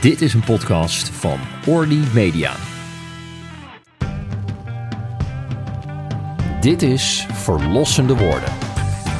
[0.00, 2.56] Dit is een podcast van Orly Media.
[6.60, 8.52] Dit is Verlossende Woorden.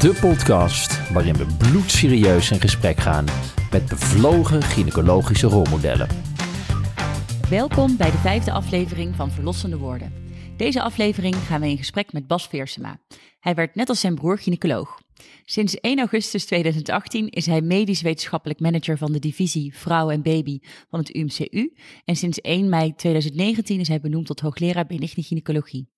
[0.01, 3.25] De podcast waarin we bloedserieus in gesprek gaan
[3.71, 6.09] met bevlogen gynaecologische rolmodellen.
[7.51, 10.13] Welkom bij de vijfde aflevering van Verlossende Woorden.
[10.57, 12.99] Deze aflevering gaan we in gesprek met Bas Veersema.
[13.41, 15.01] Hij werd net als zijn broer gynaecoloog.
[15.45, 20.59] Sinds 1 augustus 2018 is hij medisch wetenschappelijk manager van de divisie Vrouw en Baby
[20.89, 21.73] van het UMCU.
[22.05, 25.89] En sinds 1 mei 2019 is hij benoemd tot hoogleraar benigne gynaecologie.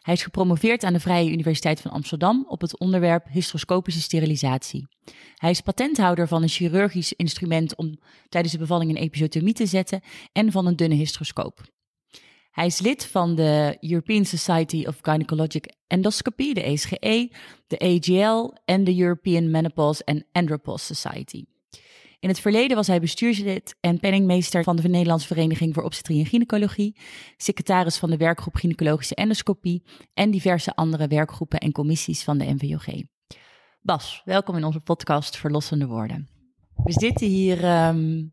[0.00, 4.88] Hij is gepromoveerd aan de Vrije Universiteit van Amsterdam op het onderwerp hysteroscopische sterilisatie.
[5.34, 7.98] Hij is patenthouder van een chirurgisch instrument om
[8.28, 10.00] tijdens de bevalling een episiotomie te zetten
[10.32, 11.74] en van een dunne hysteroscoop.
[12.56, 17.32] Hij is lid van de European Society of Gynecologic Endoscopy, de ESGE,
[17.66, 21.44] de AGL en de European Menopause and Andropause Society.
[22.18, 26.26] In het verleden was hij bestuurslid en penningmeester van de Nederlandse Vereniging voor Obstetrie en
[26.26, 26.96] Gynaecologie,
[27.36, 29.82] secretaris van de werkgroep Gynaecologische Endoscopie
[30.14, 32.86] en diverse andere werkgroepen en commissies van de NVOG.
[33.80, 36.28] Bas, welkom in onze podcast Verlossende Woorden.
[36.74, 38.24] We zitten hier ehm,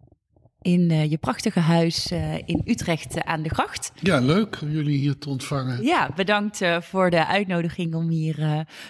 [0.64, 3.92] in uh, je prachtige huis uh, in Utrecht uh, aan de gracht.
[4.02, 5.84] Ja, leuk om jullie hier te ontvangen.
[5.84, 8.36] Ja, bedankt voor de uitnodiging om hier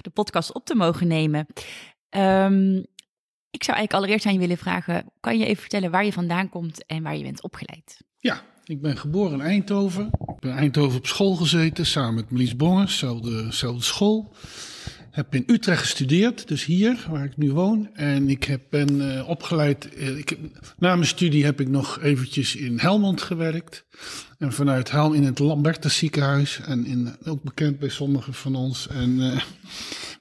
[0.02, 1.48] de podcast op te mogen nemen.
[2.10, 2.86] Um,
[3.50, 6.50] ik zou eigenlijk allereerst aan je willen vragen, kan je even vertellen waar je vandaan
[6.50, 8.02] komt en waar je bent opgeleid?
[8.18, 10.06] Ja, ik ben geboren in Eindhoven.
[10.06, 14.34] Ik ben in Eindhoven op school gezeten, samen met Melis Bongers, dezelfde, dezelfde school.
[15.14, 17.90] Heb in Utrecht gestudeerd, dus hier waar ik nu woon.
[17.94, 19.90] En ik heb, ben uh, opgeleid.
[19.98, 20.38] Uh, ik,
[20.78, 23.86] na mijn studie heb ik nog eventjes in Helmond gewerkt.
[24.38, 26.60] En vanuit Helm in het Lambertus ziekenhuis.
[26.60, 28.88] En in, ook bekend bij sommigen van ons.
[28.88, 29.42] En uh,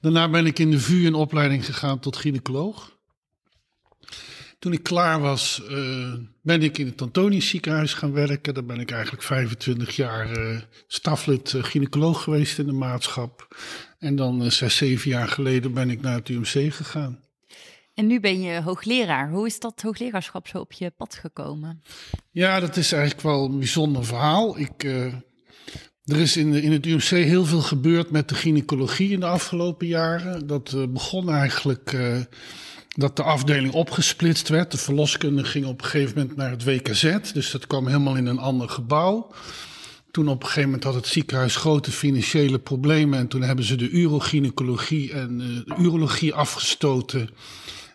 [0.01, 2.91] daarna ben ik in de VU een opleiding gegaan tot gynaecoloog.
[4.59, 5.61] Toen ik klaar was,
[6.41, 8.53] ben ik in het Antonius ziekenhuis gaan werken.
[8.53, 10.29] Daar ben ik eigenlijk 25 jaar
[10.87, 13.47] staflid gynaecoloog geweest in de maatschap.
[14.03, 17.19] En dan zes, zeven jaar geleden ben ik naar het UMC gegaan.
[17.93, 19.29] En nu ben je hoogleraar.
[19.29, 21.83] Hoe is dat hoogleraarschap zo op je pad gekomen?
[22.31, 24.59] Ja, dat is eigenlijk wel een bijzonder verhaal.
[24.59, 24.83] Ik,
[26.03, 29.87] er is in, in het UMC heel veel gebeurd met de gynaecologie in de afgelopen
[29.87, 30.47] jaren.
[30.47, 31.95] Dat begon eigenlijk
[32.87, 34.71] dat de afdeling opgesplitst werd.
[34.71, 37.31] De verloskunde ging op een gegeven moment naar het WKZ.
[37.33, 39.31] Dus dat kwam helemaal in een ander gebouw.
[40.13, 43.19] Toen op een gegeven moment had het ziekenhuis grote financiële problemen.
[43.19, 47.29] En toen hebben ze de urogynecologie en uh, de urologie afgestoten.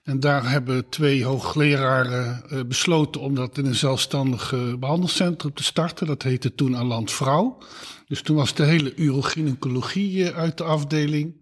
[0.04, 6.06] En daar hebben twee hoogleraren uh, besloten om dat in een zelfstandig behandelcentrum te starten.
[6.06, 7.58] Dat heette toen Aland Vrouw.
[8.08, 11.34] Dus toen was de hele urogynecologie uh, uit de afdeling.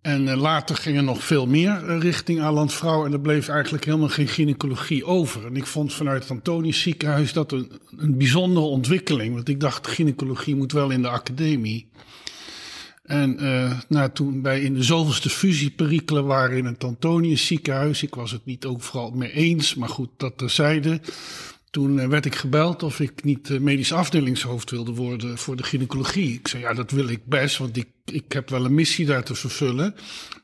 [0.00, 3.06] En uh, later ging er nog veel meer uh, richting Alandvrouw.
[3.06, 5.46] En er bleef eigenlijk helemaal geen gynaecologie over.
[5.46, 9.34] En ik vond vanuit het Antonius ziekenhuis dat een, een bijzondere ontwikkeling.
[9.34, 11.88] Want ik dacht, gynaecologie moet wel in de academie.
[13.02, 18.02] En uh, nou, toen wij in de zoveelste fusieperikelen waren in het Antonius ziekenhuis.
[18.02, 21.00] Ik was het niet overal mee eens, maar goed, dat terzijde.
[21.70, 26.34] Toen werd ik gebeld of ik niet medisch afdelingshoofd wilde worden voor de gynaecologie.
[26.34, 29.24] Ik zei, ja, dat wil ik best, want ik, ik heb wel een missie daar
[29.24, 29.94] te vervullen.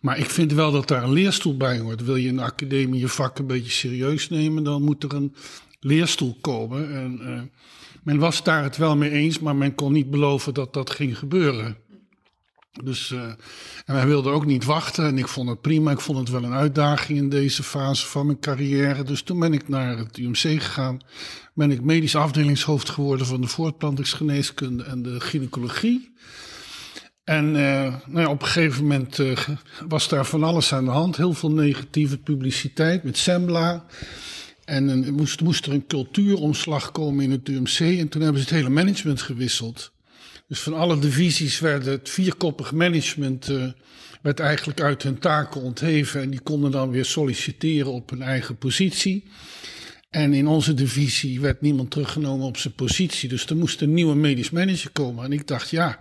[0.01, 2.05] Maar ik vind wel dat daar een leerstoel bij hoort.
[2.05, 5.35] Wil je de academie je vak een beetje serieus nemen, dan moet er een
[5.81, 6.95] leerstoel komen.
[6.95, 7.41] En uh,
[8.03, 11.19] men was daar het wel mee eens, maar men kon niet beloven dat dat ging
[11.19, 11.77] gebeuren.
[12.85, 13.23] Dus, uh,
[13.85, 15.07] en wij wilden ook niet wachten.
[15.07, 15.91] En ik vond het prima.
[15.91, 19.03] Ik vond het wel een uitdaging in deze fase van mijn carrière.
[19.03, 21.01] Dus toen ben ik naar het UMC gegaan.
[21.55, 26.15] Ben ik medisch afdelingshoofd geworden van de voortplantingsgeneeskunde en de gynaecologie.
[27.25, 29.39] En uh, nou ja, op een gegeven moment uh,
[29.89, 31.17] was daar van alles aan de hand.
[31.17, 33.85] Heel veel negatieve publiciteit met Sembla.
[34.65, 37.79] En er moest, moest er een cultuuromslag komen in het UMC.
[37.99, 39.93] En toen hebben ze het hele management gewisseld.
[40.49, 43.67] Dus van alle divisies werd het vierkoppig management uh,
[44.23, 46.21] werd eigenlijk uit hun taken ontheven.
[46.21, 49.25] En die konden dan weer solliciteren op hun eigen positie.
[50.11, 53.29] En in onze divisie werd niemand teruggenomen op zijn positie.
[53.29, 55.25] Dus er moest een nieuwe medisch manager komen.
[55.25, 55.99] En ik dacht, ja,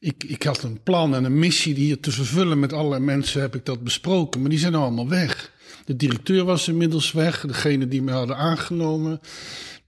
[0.00, 2.58] ik, ik had een plan en een missie die hier te vervullen.
[2.58, 4.40] Met allerlei mensen heb ik dat besproken.
[4.40, 5.52] Maar die zijn allemaal weg.
[5.84, 7.40] De directeur was inmiddels weg.
[7.40, 9.20] Degene die me hadden aangenomen.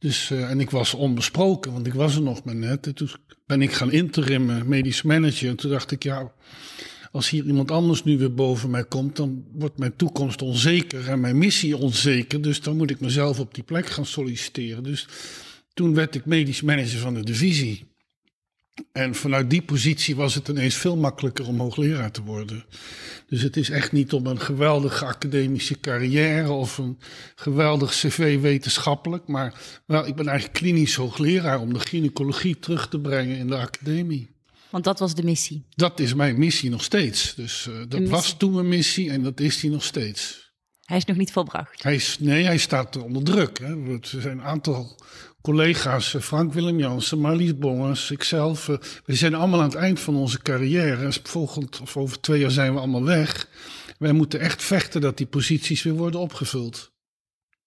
[0.01, 2.87] Dus, uh, en ik was onbesproken, want ik was er nog maar net.
[2.87, 3.11] En toen
[3.47, 5.49] ben ik gaan interimmen, medisch manager.
[5.49, 6.33] En toen dacht ik, ja,
[7.13, 11.21] als hier iemand anders nu weer boven mij komt, dan wordt mijn toekomst onzeker en
[11.21, 12.43] mijn missie onzeker.
[12.43, 14.83] Dus dan moet ik mezelf op die plek gaan solliciteren.
[14.83, 15.09] Dus
[15.75, 17.90] toen werd ik medisch manager van de divisie.
[18.93, 22.65] En vanuit die positie was het ineens veel makkelijker om hoogleraar te worden.
[23.27, 26.99] Dus het is echt niet om een geweldige academische carrière of een
[27.35, 29.27] geweldig cv wetenschappelijk.
[29.27, 29.55] Maar
[29.87, 34.31] wel, ik ben eigenlijk klinisch hoogleraar om de gynaecologie terug te brengen in de academie.
[34.71, 35.67] Want dat was de missie.
[35.75, 37.35] Dat is mijn missie nog steeds.
[37.35, 40.53] Dus uh, dat was toen mijn missie en dat is die nog steeds.
[40.85, 41.83] Hij is nog niet volbracht.
[41.83, 43.59] Hij is, nee, hij staat onder druk.
[43.59, 43.93] Hè.
[43.93, 44.99] Er zijn een aantal
[45.43, 48.69] collega's, eh, Frank Willem Jansen, Marlies Bongers, ikzelf.
[48.69, 51.13] Uh, we zijn allemaal aan het eind van onze carrière.
[51.23, 53.49] Volgend, of over twee jaar zijn we allemaal weg.
[53.99, 56.93] Wij moeten echt vechten dat die posities weer worden opgevuld.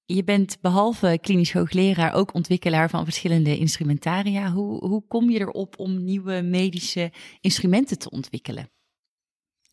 [0.05, 4.51] Je bent behalve klinisch hoogleraar ook ontwikkelaar van verschillende instrumentaria.
[4.51, 7.11] Hoe, hoe kom je erop om nieuwe medische
[7.41, 8.69] instrumenten te ontwikkelen?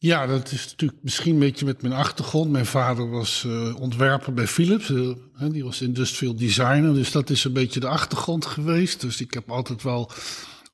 [0.02, 2.50] Ja, dat is natuurlijk misschien een beetje met mijn achtergrond.
[2.50, 4.88] Mijn vader was uh, ontwerper bij Philips.
[4.88, 6.94] Uh, die was industrial designer.
[6.94, 9.00] Dus dat is een beetje de achtergrond geweest.
[9.00, 10.10] Dus ik heb altijd wel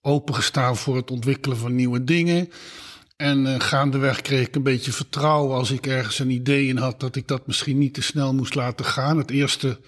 [0.03, 2.51] opengestaan voor het ontwikkelen van nieuwe dingen.
[3.17, 7.01] En uh, gaandeweg kreeg ik een beetje vertrouwen als ik ergens een idee in had
[7.01, 9.19] dat ik dat misschien niet te snel moest laten gaan.
[9.19, 9.79] Het eerste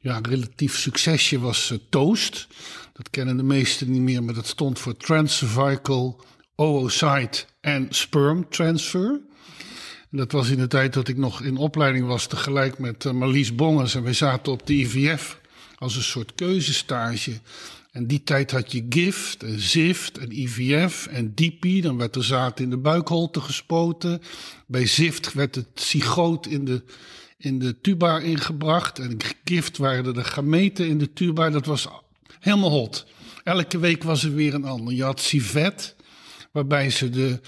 [0.00, 2.46] ja, relatief succesje was Toast.
[2.92, 6.20] Dat kennen de meesten niet meer, maar dat stond voor Transcervical
[6.56, 9.20] oocyte en sperm transfer.
[10.10, 13.54] dat was in de tijd dat ik nog in opleiding was, tegelijk met uh, Marlies
[13.54, 13.94] Bongers.
[13.94, 15.40] En wij zaten op de IVF
[15.78, 17.40] als een soort keuzestage.
[17.96, 21.82] En die tijd had je GIFT en ZIFT en IVF en DP.
[21.82, 24.22] Dan werd er zaad in de buikholte gespoten.
[24.66, 26.82] Bij ZIFT werd het zygoot in de,
[27.38, 28.98] in de tuba ingebracht.
[28.98, 31.50] En GIFT waren de gameten in de tuba.
[31.50, 31.88] Dat was
[32.40, 33.06] helemaal hot.
[33.44, 34.94] Elke week was er weer een ander.
[34.94, 35.95] Je had civet
[36.56, 37.40] waarbij ze de,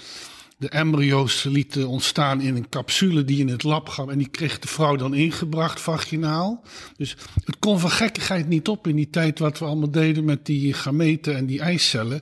[0.57, 4.11] de embryo's lieten ontstaan in een capsule die in het lab gaan.
[4.11, 6.63] En die kreeg de vrouw dan ingebracht, vaginaal.
[6.97, 7.15] Dus
[7.45, 10.73] het kon van gekkigheid niet op in die tijd wat we allemaal deden met die
[10.73, 12.21] gameten en die eicellen.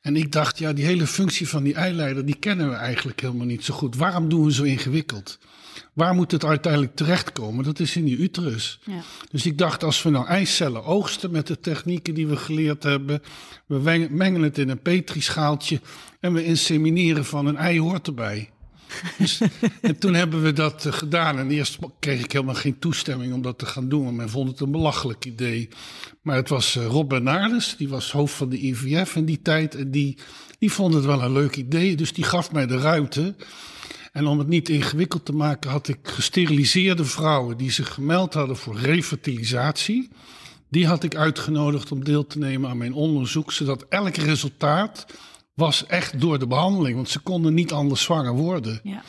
[0.00, 3.46] En ik dacht, ja, die hele functie van die eileider, die kennen we eigenlijk helemaal
[3.46, 3.96] niet zo goed.
[3.96, 5.38] Waarom doen we zo ingewikkeld?
[5.92, 7.64] Waar moet het uiteindelijk terechtkomen?
[7.64, 8.80] Dat is in die uterus.
[8.84, 9.02] Ja.
[9.30, 13.22] Dus ik dacht, als we nou eicellen oogsten met de technieken die we geleerd hebben,
[13.66, 15.80] we mengen het in een petrischaaltje
[16.20, 18.48] en we insemineren van een ei hoort erbij.
[19.18, 19.40] Dus,
[19.80, 21.38] en toen hebben we dat uh, gedaan.
[21.38, 24.04] En eerst kreeg ik helemaal geen toestemming om dat te gaan doen.
[24.04, 25.68] Want men vond het een belachelijk idee.
[26.22, 29.74] Maar het was uh, Rob Bernardus, die was hoofd van de IVF in die tijd.
[29.74, 30.18] En die,
[30.58, 31.96] die vond het wel een leuk idee.
[31.96, 33.34] Dus die gaf mij de ruimte.
[34.14, 38.56] En om het niet ingewikkeld te maken, had ik gesteriliseerde vrouwen die zich gemeld hadden
[38.56, 40.08] voor refertilisatie.
[40.68, 45.06] Die had ik uitgenodigd om deel te nemen aan mijn onderzoek, zodat elk resultaat
[45.54, 48.80] was echt door de behandeling, want ze konden niet anders zwanger worden.
[48.82, 49.02] Ja.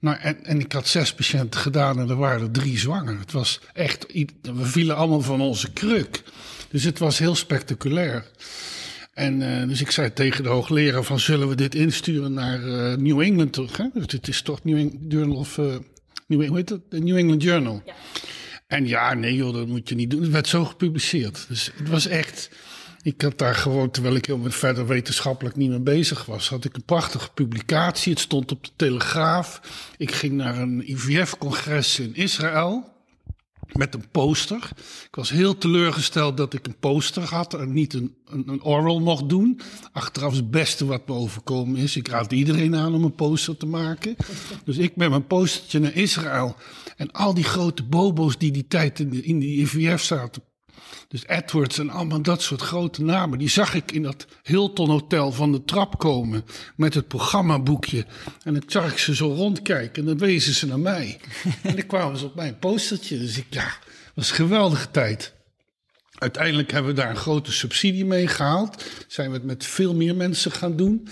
[0.00, 3.18] Nou, en, en ik had zes patiënten gedaan en er waren er drie zwanger.
[3.18, 4.06] Het was echt,
[4.42, 6.22] we vielen allemaal van onze kruk.
[6.70, 8.30] Dus het was heel spectaculair.
[9.18, 12.96] En uh, dus ik zei tegen de hoogleraar van zullen we dit insturen naar uh,
[12.96, 13.76] New England terug?
[13.76, 13.86] Hè?
[13.94, 15.76] Dus het is toch New England Journal of uh,
[16.26, 17.82] New, hoe heet New England Journal.
[17.86, 17.94] Ja.
[18.66, 20.22] En ja, nee joh, dat moet je niet doen.
[20.22, 21.44] Het werd zo gepubliceerd.
[21.48, 22.50] Dus het was echt.
[23.02, 26.76] Ik had daar gewoon, terwijl ik heel verder wetenschappelijk niet mee bezig was, had ik
[26.76, 28.12] een prachtige publicatie.
[28.12, 29.60] Het stond op de Telegraaf.
[29.96, 32.96] Ik ging naar een IVF-congres in Israël
[33.72, 34.70] met een poster.
[35.06, 39.28] Ik was heel teleurgesteld dat ik een poster had en niet een, een, oral mocht
[39.28, 39.60] doen.
[39.92, 41.96] Achteraf het beste wat me overkomen is.
[41.96, 44.16] Ik raad iedereen aan om een poster te maken.
[44.64, 46.56] Dus ik met mijn postertje naar Israël.
[46.96, 50.42] En al die grote bobo's die die tijd in de, in de IVF zaten
[51.08, 53.38] dus Edwards en allemaal dat soort grote namen.
[53.38, 56.44] Die zag ik in dat Hilton Hotel van de trap komen.
[56.76, 58.06] Met het programmaboekje.
[58.42, 60.02] En dan zag ik ze zo rondkijken.
[60.02, 61.20] En dan wezen ze naar mij.
[61.62, 63.18] en dan kwamen ze op mijn postertje.
[63.18, 63.72] Dus ik, ja,
[64.14, 65.32] was een geweldige tijd.
[66.18, 68.84] Uiteindelijk hebben we daar een grote subsidie mee gehaald.
[69.06, 71.08] Zijn we het met veel meer mensen gaan doen.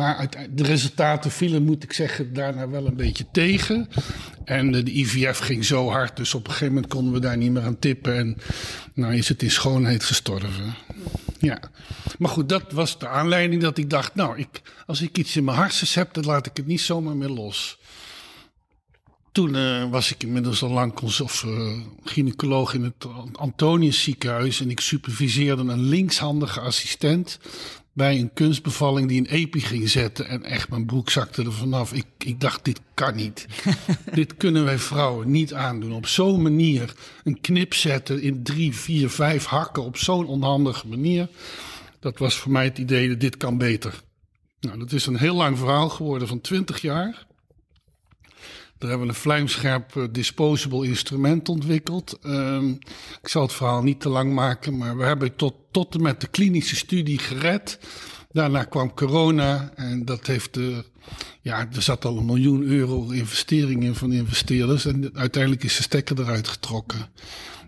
[0.00, 3.88] Maar de resultaten vielen, moet ik zeggen, daarna wel een beetje tegen.
[4.44, 7.50] En de IVF ging zo hard, dus op een gegeven moment konden we daar niet
[7.50, 8.16] meer aan tippen.
[8.16, 8.36] En
[8.94, 10.74] nou is het in schoonheid gestorven.
[11.38, 11.60] Ja.
[12.18, 15.44] Maar goed, dat was de aanleiding dat ik dacht, nou, ik, als ik iets in
[15.44, 17.78] mijn hartjes heb, dan laat ik het niet zomaar meer los.
[19.32, 24.60] Toen uh, was ik inmiddels al lang of, uh, gynaecoloog in het Antonius ziekenhuis.
[24.60, 27.38] En ik superviseerde een linkshandige assistent
[28.00, 30.28] bij een kunstbevalling die een epi ging zetten.
[30.28, 31.92] En echt, mijn broek zakte er vanaf.
[31.92, 33.46] Ik, ik dacht, dit kan niet.
[34.14, 35.92] dit kunnen wij vrouwen niet aandoen.
[35.92, 39.84] Op zo'n manier een knip zetten in drie, vier, vijf hakken.
[39.84, 41.28] Op zo'n onhandige manier.
[41.98, 44.02] Dat was voor mij het idee dat dit kan beter.
[44.60, 47.26] Nou, dat is een heel lang verhaal geworden van 20 jaar.
[48.80, 52.18] Daar hebben we een vlijmscherp uh, disposable instrument ontwikkeld.
[52.26, 52.78] Um,
[53.22, 56.20] ik zal het verhaal niet te lang maken, maar we hebben tot, tot en met
[56.20, 57.78] de klinische studie gered.
[58.32, 60.84] Daarna kwam corona en dat heeft de,
[61.40, 65.82] ja, er zat al een miljoen euro investering in van investeerders en uiteindelijk is de
[65.82, 67.08] stekker eruit getrokken.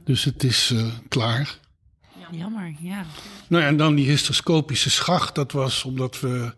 [0.05, 1.59] Dus het is uh, klaar.
[2.31, 3.05] Jammer, ja.
[3.49, 6.55] Nou ja, en dan die hysteroscopische schacht, dat was omdat we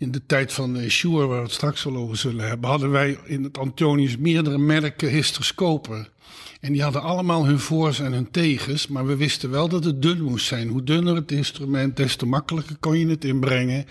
[0.00, 2.90] in de tijd van uh, Shure, waar we het straks wel over zullen hebben, hadden
[2.90, 6.08] wij in het Antonius meerdere merken hysteroscopen.
[6.60, 10.02] En die hadden allemaal hun voor's en hun tegens, maar we wisten wel dat het
[10.02, 10.68] dun moest zijn.
[10.68, 13.84] Hoe dunner het instrument, des te makkelijker kon je het inbrengen.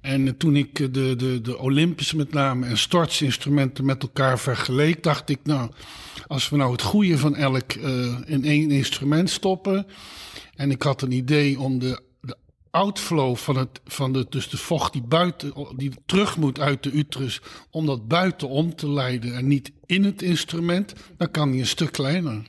[0.00, 5.02] En toen ik de, de, de Olympus met name en Storts instrumenten met elkaar vergeleek,
[5.02, 5.70] dacht ik, nou,
[6.26, 7.72] als we nou het goede van elk
[8.24, 9.86] in één instrument stoppen.
[10.54, 12.00] En ik had een idee om de
[12.72, 16.90] outflow van, het, van de, dus de vocht die, buiten, die terug moet uit de
[16.90, 21.60] uterus, om dat buiten om te leiden en niet in het instrument, dan kan die
[21.60, 22.42] een stuk kleiner.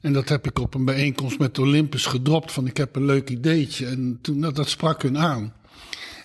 [0.00, 3.30] En dat heb ik op een bijeenkomst met Olympus gedropt van ik heb een leuk
[3.30, 3.86] ideetje.
[3.86, 5.54] En toen, nou, dat sprak hun aan.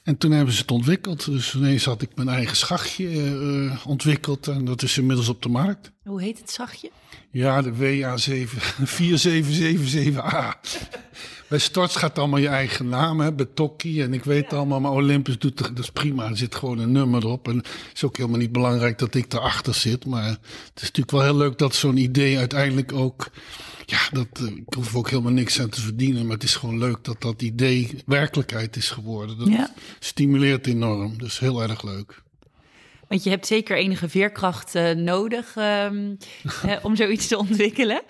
[0.04, 1.25] En toen hebben ze het ontwikkeld.
[1.25, 4.48] Dus ineens had ik mijn eigen schachtje uh, ontwikkeld.
[4.48, 5.92] En dat is inmiddels op de markt.
[6.04, 6.92] Hoe heet het zachtje?
[7.32, 8.50] Ja, de WA7
[8.86, 10.60] 4777A.
[11.50, 14.58] Bij Storts gaat allemaal je eigen naam, hè, bij Tokkie en ik weet ja.
[14.58, 14.79] allemaal.
[14.79, 16.29] Maar Olympus doet dat is prima.
[16.29, 17.48] Er zit gewoon een nummer op.
[17.48, 20.06] En het is ook helemaal niet belangrijk dat ik erachter zit.
[20.06, 20.39] Maar het
[20.75, 23.32] is natuurlijk wel heel leuk dat zo'n idee uiteindelijk ook
[23.86, 26.24] ja, dat, uh, ik hoef ook helemaal niks aan te verdienen.
[26.24, 29.38] Maar het is gewoon leuk dat dat idee werkelijkheid is geworden.
[29.38, 29.74] Dat ja.
[30.00, 31.18] stimuleert enorm.
[31.18, 32.24] Dus heel erg leuk.
[33.10, 35.56] Want je hebt zeker enige veerkracht uh, nodig
[35.89, 36.18] um,
[36.82, 38.01] om zoiets te ontwikkelen.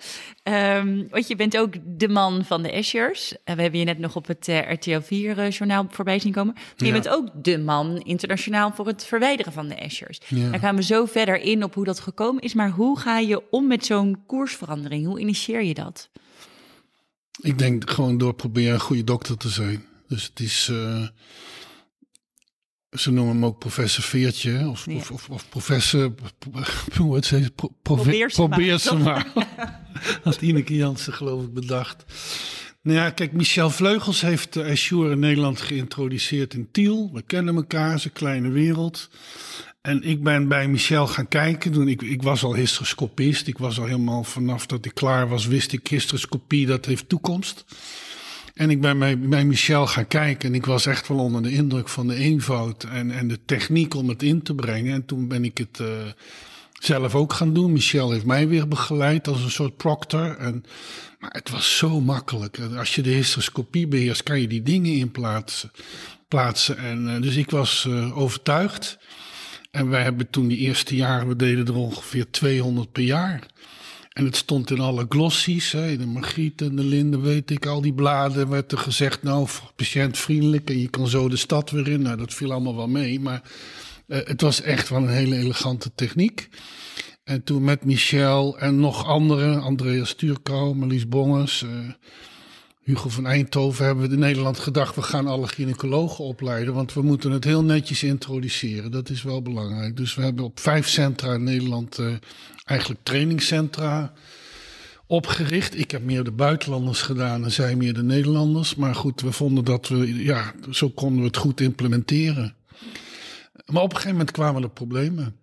[0.42, 3.32] Um, want je bent ook de man van de Ashers.
[3.32, 6.54] Uh, we hebben je net nog op het uh, RTL 4-journaal voorbij zien komen.
[6.54, 6.86] Maar ja.
[6.86, 10.20] je bent ook de man internationaal voor het verwijderen van de Ashers.
[10.28, 10.50] Ja.
[10.50, 12.54] Daar gaan we zo verder in op hoe dat gekomen is.
[12.54, 15.06] Maar hoe ga je om met zo'n koersverandering?
[15.06, 16.10] Hoe initieer je dat?
[17.40, 19.84] Ik denk gewoon door proberen een goede dokter te zijn.
[20.08, 20.72] Dus het is
[22.90, 24.94] ze noemen hem ook professor Veertje of, ja.
[24.94, 26.14] of, of, of, professor,
[26.98, 29.26] hoe het heet, pro, probeer, probeer ze maar.
[30.24, 32.04] Had Ineke Jansen geloof ik bedacht.
[32.82, 37.10] Nou ja, kijk, Michel Vleugels heeft uh, Azure in Nederland geïntroduceerd in Tiel.
[37.12, 39.10] We kennen elkaar, ze kleine wereld.
[39.80, 41.72] En ik ben bij Michel gaan kijken.
[41.72, 43.46] Toen ik, ik was al hysteroscopist.
[43.46, 47.64] Ik was al helemaal vanaf dat ik klaar was, wist ik hysteroscopie, dat heeft toekomst.
[48.54, 51.88] En ik ben bij, Michel gaan kijken en ik was echt wel onder de indruk
[51.88, 54.94] van de eenvoud en, en de techniek om het in te brengen.
[54.94, 55.88] En toen ben ik het uh,
[56.80, 57.72] zelf ook gaan doen.
[57.72, 60.36] Michel heeft mij weer begeleid als een soort proctor.
[60.36, 60.64] En,
[61.18, 62.58] maar het was zo makkelijk.
[62.76, 65.70] Als je de hysteroscopie beheerst, kan je die dingen in plaatsen.
[66.28, 66.78] plaatsen.
[66.78, 68.98] En, uh, dus ik was uh, overtuigd.
[69.70, 73.46] En wij hebben toen die eerste jaren, we deden er ongeveer 200 per jaar.
[74.10, 77.80] En het stond in alle glossies, hè, de Margriet en de Linde, weet ik, al
[77.80, 82.02] die bladen werd er gezegd, nou, patiëntvriendelijk en je kan zo de stad weer in.
[82.02, 83.42] Nou, dat viel allemaal wel mee, maar
[84.06, 86.48] uh, het was echt wel een hele elegante techniek.
[87.24, 91.70] En toen met Michel en nog anderen, Andreas Stuurkou, Marlies Bongers, uh,
[92.82, 97.02] Hugo van Eindhoven, hebben we in Nederland gedacht, we gaan alle gynaecologen opleiden, want we
[97.02, 98.90] moeten het heel netjes introduceren.
[98.90, 99.96] Dat is wel belangrijk.
[99.96, 102.14] Dus we hebben op vijf centra in Nederland uh,
[102.64, 104.12] eigenlijk trainingscentra
[105.06, 105.78] opgericht.
[105.78, 108.74] Ik heb meer de buitenlanders gedaan en zij meer de Nederlanders.
[108.74, 112.54] Maar goed, we vonden dat we, ja, zo konden we het goed implementeren.
[113.66, 115.36] Maar op een gegeven moment kwamen er problemen.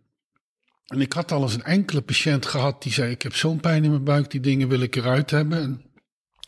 [0.85, 3.83] En ik had al eens een enkele patiënt gehad die zei: Ik heb zo'n pijn
[3.83, 5.61] in mijn buik, die dingen wil ik eruit hebben.
[5.61, 5.81] En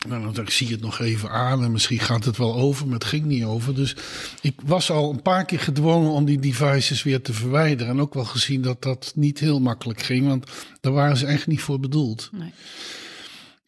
[0.08, 2.94] nou, dan zie je het nog even aan en misschien gaat het wel over, maar
[2.94, 3.74] het ging niet over.
[3.74, 3.96] Dus
[4.40, 7.92] ik was al een paar keer gedwongen om die devices weer te verwijderen.
[7.92, 11.46] En ook wel gezien dat dat niet heel makkelijk ging, want daar waren ze echt
[11.46, 12.30] niet voor bedoeld.
[12.32, 12.52] Nee.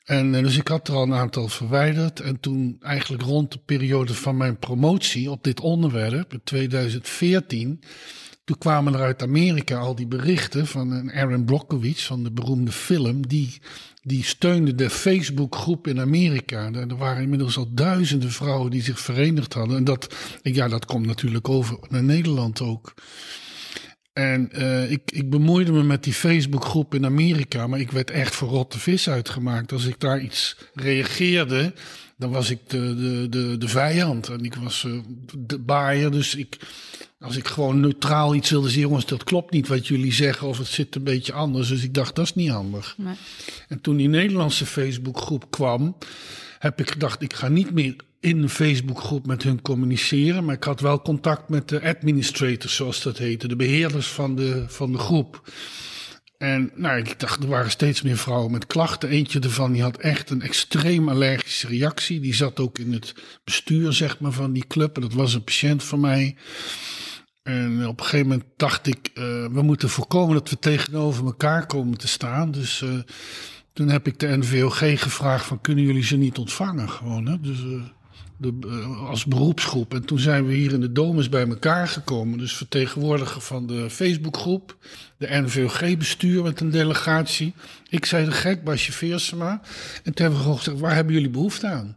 [0.04, 2.20] En dus ik had er al een aantal verwijderd.
[2.20, 7.82] En toen eigenlijk rond de periode van mijn promotie op dit onderwerp, in 2014,
[8.44, 13.26] toen kwamen er uit Amerika al die berichten van Aaron Brockovich van de beroemde film,
[13.26, 13.60] die
[14.02, 16.72] die steunde de Facebookgroep in Amerika.
[16.72, 19.76] Er waren inmiddels al duizenden vrouwen die zich verenigd hadden.
[19.76, 22.94] En dat, ja, dat komt natuurlijk over naar Nederland ook.
[24.12, 28.34] En uh, ik, ik bemoeide me met die Facebookgroep in Amerika, maar ik werd echt
[28.34, 29.72] voor rotte vis uitgemaakt.
[29.72, 31.74] Als ik daar iets reageerde,
[32.16, 34.28] dan was ik de, de, de, de vijand.
[34.28, 35.00] En ik was uh,
[35.38, 36.58] de baaier, dus ik,
[37.22, 40.58] als ik gewoon neutraal iets wilde zeggen, jongens, dat klopt niet wat jullie zeggen, of
[40.58, 41.68] het zit een beetje anders.
[41.68, 42.94] Dus ik dacht, dat is niet handig.
[42.98, 43.14] Nee.
[43.68, 45.96] En toen die Nederlandse Facebookgroep kwam,
[46.58, 50.44] heb ik gedacht, ik ga niet meer in een Facebookgroep met hun communiceren.
[50.44, 54.64] Maar ik had wel contact met de administrators, zoals dat heette, de beheerders van de,
[54.66, 55.42] van de groep.
[56.38, 59.08] En nou, ik dacht, er waren steeds meer vrouwen met klachten.
[59.08, 62.20] Eentje ervan die had echt een extreem allergische reactie.
[62.20, 63.14] Die zat ook in het
[63.44, 64.96] bestuur zeg maar, van die club.
[64.96, 66.36] En dat was een patiënt van mij.
[67.42, 71.66] En op een gegeven moment dacht ik, uh, we moeten voorkomen dat we tegenover elkaar
[71.66, 72.50] komen te staan.
[72.50, 72.90] Dus uh,
[73.72, 76.90] toen heb ik de NVOG gevraagd van, kunnen jullie ze niet ontvangen?
[76.90, 77.40] Gewoon, hè?
[77.40, 77.60] Dus...
[77.60, 77.82] Uh,
[78.42, 79.94] de, eh, als beroepsgroep.
[79.94, 82.38] En toen zijn we hier in de Domus bij elkaar gekomen.
[82.38, 84.76] Dus vertegenwoordiger van de Facebookgroep,
[85.16, 87.54] de NVOG-bestuur met een delegatie.
[87.88, 89.60] Ik zei de gek, Basje Veersema.
[90.04, 91.96] En toen hebben we gezegd, waar hebben jullie behoefte aan?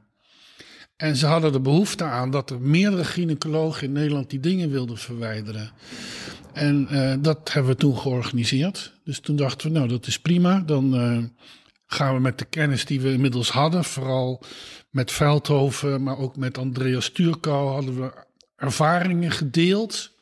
[0.95, 4.97] En ze hadden de behoefte aan dat er meerdere gynaecologen in Nederland die dingen wilden
[4.97, 5.71] verwijderen.
[6.53, 8.93] En uh, dat hebben we toen georganiseerd.
[9.03, 10.59] Dus toen dachten we, nou dat is prima.
[10.59, 11.23] Dan uh,
[11.85, 14.43] gaan we met de kennis die we inmiddels hadden, vooral
[14.89, 18.13] met Veldhoven, maar ook met Andreas Stuurkou, hadden we
[18.55, 20.13] ervaringen gedeeld.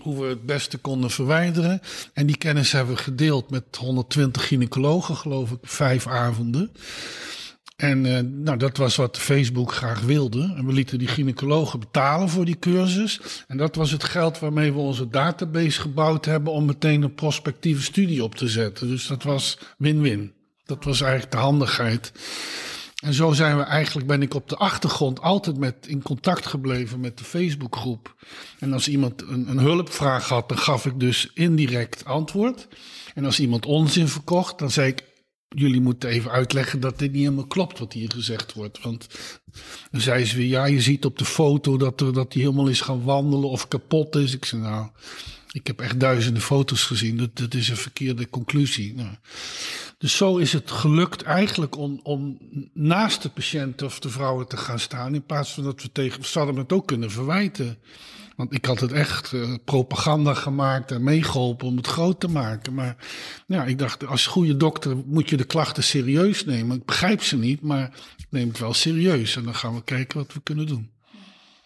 [0.00, 1.80] Hoe we het beste konden verwijderen.
[2.12, 6.72] En die kennis hebben we gedeeld met 120 gynaecologen, geloof ik, vijf avonden.
[7.84, 10.54] En uh, nou, dat was wat Facebook graag wilde.
[10.56, 13.20] En we lieten die gynaecologen betalen voor die cursus.
[13.46, 17.82] En dat was het geld waarmee we onze database gebouwd hebben om meteen een prospectieve
[17.82, 18.88] studie op te zetten.
[18.88, 20.32] Dus dat was win-win.
[20.64, 22.12] Dat was eigenlijk de handigheid.
[23.02, 27.00] En zo zijn we eigenlijk, ben ik op de achtergrond altijd met, in contact gebleven
[27.00, 28.14] met de Facebookgroep.
[28.58, 32.68] En als iemand een, een hulpvraag had, dan gaf ik dus indirect antwoord.
[33.14, 35.02] En als iemand onzin verkocht, dan zei ik,
[35.54, 38.82] jullie moeten even uitleggen dat dit niet helemaal klopt wat hier gezegd wordt.
[38.82, 39.06] Want
[39.90, 42.68] dan zei ze weer, ja, je ziet op de foto dat, er, dat hij helemaal
[42.68, 44.34] is gaan wandelen of kapot is.
[44.34, 44.88] Ik zei, nou,
[45.50, 47.16] ik heb echt duizenden foto's gezien.
[47.16, 48.94] Dat, dat is een verkeerde conclusie.
[48.94, 49.10] Nou.
[49.98, 52.38] Dus zo is het gelukt eigenlijk om, om
[52.72, 55.14] naast de patiënt of de vrouwen te gaan staan.
[55.14, 56.20] In plaats van dat we tegen.
[56.20, 57.78] We zouden het ook kunnen verwijten.
[58.36, 62.74] Want ik had het echt uh, propaganda gemaakt en meegeholpen om het groot te maken.
[62.74, 62.96] Maar
[63.46, 66.76] ja, ik dacht, als goede dokter moet je de klachten serieus nemen.
[66.76, 67.84] Ik begrijp ze niet, maar
[68.16, 69.36] ik neem het wel serieus.
[69.36, 70.90] En dan gaan we kijken wat we kunnen doen.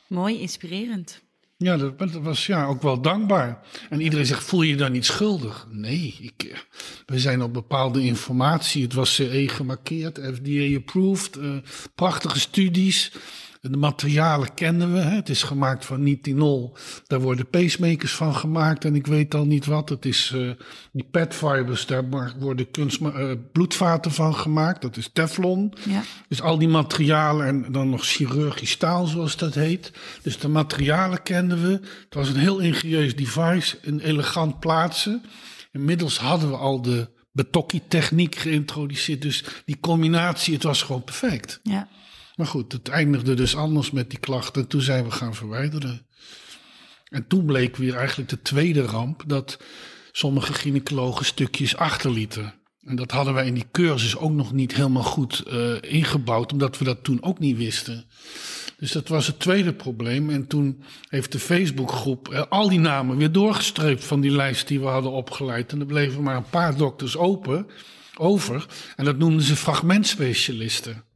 [0.06, 1.22] Mooi, inspirerend.
[1.58, 3.60] Ja, dat, was ja, ook wel dankbaar.
[3.90, 5.66] En iedereen zegt, voel je je dan niet schuldig?
[5.70, 6.58] Nee, ik, eh,
[7.06, 8.82] we zijn op bepaalde informatie.
[8.82, 11.62] Het was CE gemarkeerd, FDA-approved, uh, eh,
[11.94, 13.12] prachtige studies.
[13.60, 14.98] De materialen kennen we.
[14.98, 15.14] Hè.
[15.14, 16.76] Het is gemaakt van nitinol.
[17.06, 18.84] Daar worden pacemakers van gemaakt.
[18.84, 19.88] En ik weet al niet wat.
[19.88, 20.50] Het is uh,
[20.92, 21.86] die petfibers.
[21.86, 24.82] Daar worden kunst, uh, bloedvaten van gemaakt.
[24.82, 25.72] Dat is teflon.
[25.88, 26.02] Ja.
[26.28, 27.46] Dus al die materialen.
[27.46, 29.92] En dan nog chirurgisch staal, zoals dat heet.
[30.22, 31.72] Dus de materialen kenden we.
[32.04, 33.78] Het was een heel ingenieus device.
[33.82, 35.22] Een elegant plaatsen.
[35.72, 39.22] Inmiddels hadden we al de betokkie-techniek geïntroduceerd.
[39.22, 41.60] Dus die combinatie, het was gewoon perfect.
[41.62, 41.88] Ja.
[42.38, 44.66] Maar goed, het eindigde dus anders met die klachten.
[44.66, 46.06] Toen zijn we gaan verwijderen.
[47.08, 49.58] En toen bleek weer eigenlijk de tweede ramp dat
[50.12, 52.54] sommige gynaecologen stukjes achterlieten.
[52.84, 56.78] En dat hadden wij in die cursus ook nog niet helemaal goed uh, ingebouwd, omdat
[56.78, 58.04] we dat toen ook niet wisten.
[58.76, 60.30] Dus dat was het tweede probleem.
[60.30, 64.80] En toen heeft de Facebookgroep uh, al die namen weer doorgestreept van die lijst die
[64.80, 65.72] we hadden opgeleid.
[65.72, 67.66] En er bleven maar een paar dokters open,
[68.16, 68.66] over.
[68.96, 71.06] En dat noemden ze fragmentspecialisten.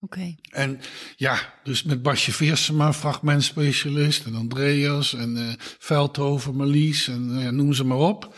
[0.00, 0.38] Okay.
[0.50, 0.80] En
[1.16, 7.72] ja, dus met Basje Veersema, fragmentspecialist, en Andreas, en uh, Veldhoven, Marlies, en uh, noem
[7.72, 8.34] ze maar op.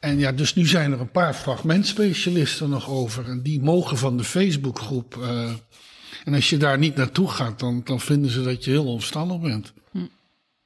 [0.00, 3.28] En ja, dus nu zijn er een paar fragmentspecialisten nog over.
[3.28, 5.16] En die mogen van de Facebookgroep.
[5.16, 5.50] Uh,
[6.24, 9.40] en als je daar niet naartoe gaat, dan, dan vinden ze dat je heel onverstandig
[9.40, 9.72] bent.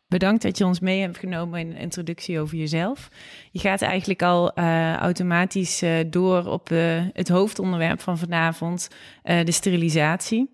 [0.09, 3.09] Bedankt dat je ons mee hebt genomen in een introductie over jezelf.
[3.51, 8.89] Je gaat eigenlijk al uh, automatisch uh, door op uh, het hoofdonderwerp van vanavond,
[9.23, 10.51] de sterilisatie.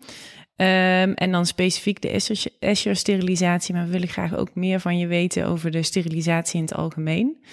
[0.57, 2.21] Um, en dan specifiek de
[2.59, 6.75] Escher-sterilisatie, maar we willen graag ook meer van je weten over de sterilisatie in het
[6.75, 7.45] algemeen.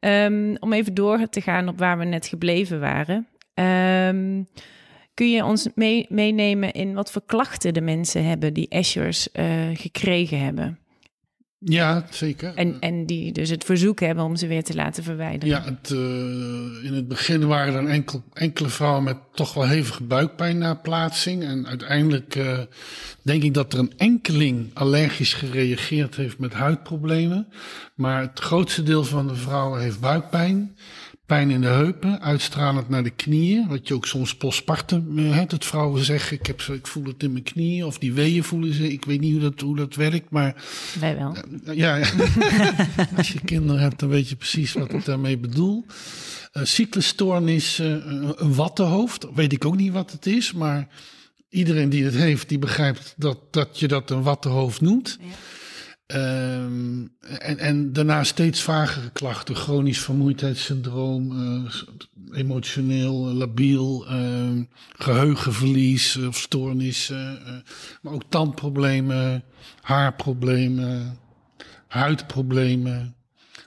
[0.00, 3.28] Um, om even door te gaan op waar we net gebleven waren.
[3.54, 4.48] Um,
[5.14, 9.28] kun je ons mee, meenemen in wat voor klachten de mensen hebben die Eschers
[9.74, 10.78] gekregen hebben?
[11.64, 12.54] Ja, zeker.
[12.54, 15.48] En, en die dus het verzoek hebben om ze weer te laten verwijderen.
[15.48, 15.98] Ja, het, uh,
[16.84, 21.42] in het begin waren er enkel, enkele vrouwen met toch wel hevige buikpijn na plaatsing.
[21.42, 22.58] En uiteindelijk uh,
[23.22, 27.46] denk ik dat er een enkeling allergisch gereageerd heeft met huidproblemen.
[27.94, 30.76] Maar het grootste deel van de vrouwen heeft buikpijn
[31.30, 33.68] pijn in de heupen, uitstralend naar de knieën.
[33.68, 35.50] Wat je ook soms postpartum eh, hebt.
[35.50, 37.84] Dat vrouwen zeggen, ik, heb, ik voel het in mijn knieën.
[37.84, 38.92] Of die weeën voelen ze.
[38.92, 40.64] Ik weet niet hoe dat, hoe dat werkt, maar...
[41.00, 41.36] Wij wel.
[41.66, 42.06] Uh, ja, ja.
[43.16, 45.86] als je kinderen hebt, dan weet je precies wat ik daarmee bedoel.
[46.52, 47.86] Uh, cyclusstoornis, uh,
[48.36, 49.26] een wattenhoofd.
[49.34, 50.88] Weet ik ook niet wat het is, maar
[51.48, 55.18] iedereen die het heeft, die begrijpt dat, dat je dat een wattenhoofd noemt.
[55.20, 55.26] Ja.
[56.10, 57.06] Ehm,
[57.38, 59.56] en, en daarna steeds vagere klachten.
[59.56, 61.72] Chronisch vermoeidheidssyndroom, uh,
[62.32, 67.46] emotioneel, uh, labiel, uh, geheugenverlies of stoornissen.
[67.46, 67.52] eh,
[68.02, 69.42] maar ook tandproblemen,
[69.80, 71.18] haarproblemen,
[71.88, 73.14] huidproblemen.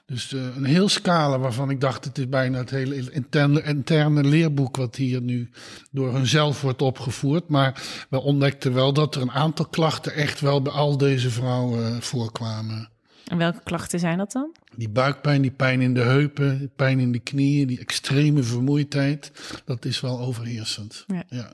[0.05, 4.23] Dus eh, een heel scala waarvan ik dacht, het is bijna het hele interne, interne
[4.23, 5.49] leerboek wat hier nu
[5.91, 7.49] door hunzelf wordt opgevoerd.
[7.49, 11.95] Maar we ontdekten wel dat er een aantal klachten echt wel bij al deze vrouwen
[11.95, 12.91] eh, voorkwamen.
[13.27, 14.55] En welke klachten zijn dat dan?
[14.75, 19.31] Die buikpijn, die pijn in de heupen, die pijn in de knieën, die extreme vermoeidheid,
[19.65, 21.03] dat is wel overheersend.
[21.07, 21.23] Ja.
[21.27, 21.53] ja.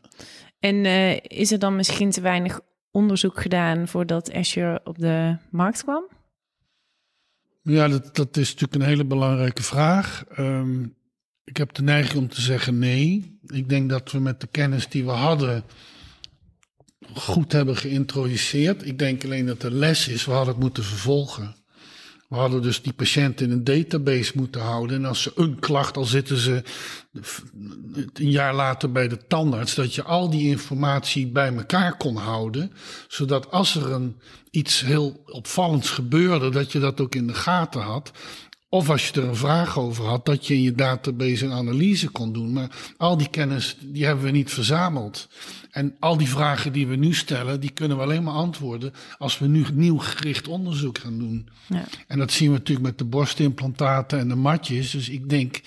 [0.60, 2.60] En eh, is er dan misschien te weinig
[2.92, 6.04] onderzoek gedaan voordat Azure op de markt kwam?
[7.70, 10.24] Ja, dat, dat is natuurlijk een hele belangrijke vraag.
[10.36, 10.84] Ehm,
[11.44, 13.40] ik heb de neiging om te zeggen nee.
[13.46, 15.64] Ik denk dat we met de kennis die we hadden
[17.14, 18.86] goed hebben geïntroduceerd.
[18.86, 21.56] Ik denk alleen dat de les is, we hadden het moeten vervolgen.
[22.30, 24.98] We hadden dus die patiënt in een database moeten houden.
[24.98, 26.64] En als ze een klacht, al zitten ze
[28.14, 32.72] een jaar later bij de tandarts, dat je al die informatie bij elkaar kon houden.
[33.08, 34.16] Zodat als er een,
[34.52, 38.12] iets heel opvallends gebeurde, dat je dat ook in de gaten had.
[38.70, 42.10] Of als je er een vraag over had, dat je in je database een analyse
[42.10, 42.54] kon doen.
[42.54, 45.28] Maar al die kennis, die hebben we niet verzameld.
[45.70, 49.40] En al die vragen die we nu stellen, die kunnen we alleen maar antwoorden als
[49.40, 51.50] we nu nieuw gericht onderzoek gaan doen.
[51.68, 51.84] Ja.
[52.08, 54.92] En dat zien we natuurlijk met de borstimplantaten en de matjes.
[54.92, 55.62] Dus ik denk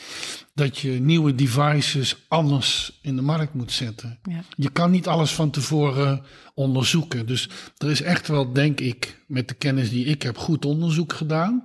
[0.54, 4.18] dat je nieuwe devices anders in de markt moet zetten.
[4.22, 4.44] Ja.
[4.56, 6.22] Je kan niet alles van tevoren
[6.54, 7.26] onderzoeken.
[7.26, 11.12] Dus er is echt wel, denk ik, met de kennis die ik heb, goed onderzoek
[11.12, 11.64] gedaan.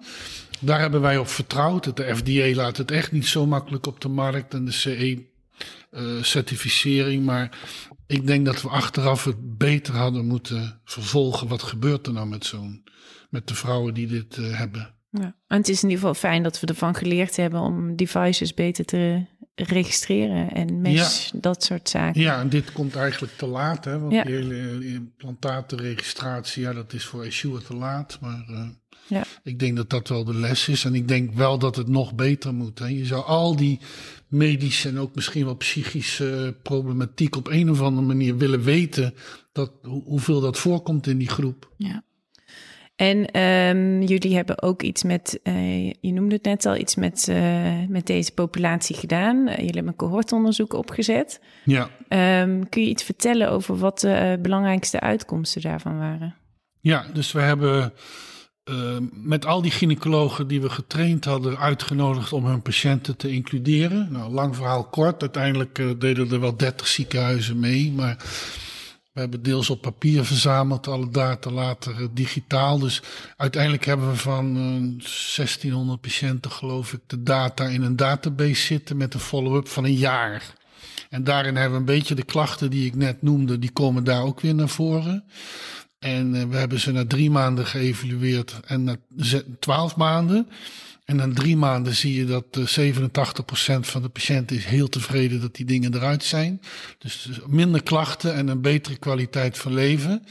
[0.59, 1.95] Daar hebben wij op vertrouwd.
[1.95, 7.25] De FDA laat het echt niet zo makkelijk op de markt en de CE-certificering.
[7.25, 7.57] maar
[8.07, 11.47] ik denk dat we achteraf het beter hadden moeten vervolgen.
[11.47, 12.83] Wat gebeurt er nou met zo'n,
[13.29, 14.95] met de vrouwen die dit uh, hebben?
[15.09, 15.35] Ja.
[15.47, 18.85] En het is in ieder geval fijn dat we ervan geleerd hebben om devices beter
[18.85, 21.39] te registreren en mesh, ja.
[21.39, 22.21] dat soort zaken.
[22.21, 23.99] Ja, en dit komt eigenlijk te laat, hè?
[23.99, 24.23] Want Ja.
[24.23, 28.17] die hele implantatenregistratie, ja, dat is voor Yeshua te laat.
[28.21, 28.67] Maar uh,
[29.07, 29.23] Ja.
[29.43, 30.85] ik denk dat dat wel de les is.
[30.85, 32.79] En ik denk wel dat het nog beter moet.
[32.79, 32.87] Hè?
[32.87, 33.79] Je zou al die
[34.27, 39.13] medische en ook misschien wel psychische problematiek op een of andere manier willen weten.
[39.51, 41.71] Dat, hoe- hoeveel dat voorkomt in die groep.
[41.77, 42.03] Ja.
[42.95, 47.27] En ehm, jullie hebben ook iets met, eh, je noemde het net al, iets met,
[47.27, 49.47] eh, met deze populatie gedaan.
[49.47, 51.41] Eh, jullie hebben een cohortonderzoek opgezet.
[51.65, 51.89] Ja.
[52.07, 56.35] Ehm, kun je iets vertellen over wat de eh, belangrijkste uitkomsten daarvan waren?
[56.79, 57.93] Ja, dus we hebben
[58.67, 64.07] eh, met al die gynaecologen die we getraind hadden uitgenodigd om hun patiënten te includeren.
[64.11, 65.21] Nou, lang verhaal kort.
[65.21, 68.17] Uiteindelijk eh, deden er wel 30 ziekenhuizen mee, maar
[69.17, 72.79] we hebben deels op papier verzameld, alle data later eh, digitaal.
[72.79, 73.01] Dus
[73.37, 78.97] uiteindelijk hebben we van eh, 1600 patiënten, geloof ik, de data in een database zitten
[78.97, 80.43] met een follow-up van een jaar.
[81.09, 84.23] En daarin hebben we een beetje de klachten die ik net noemde, die komen daar
[84.23, 85.23] ook weer naar voren.
[85.99, 88.95] En eh, we hebben ze na drie maanden geëvalueerd en na
[89.59, 90.49] twaalf maanden.
[91.05, 92.93] En na drie maanden zie je dat eh,
[93.77, 96.61] 87% van de patiënten is heel tevreden dat die dingen eruit zijn.
[96.97, 100.23] Dus dus minder klachten en een betere kwaliteit van leven.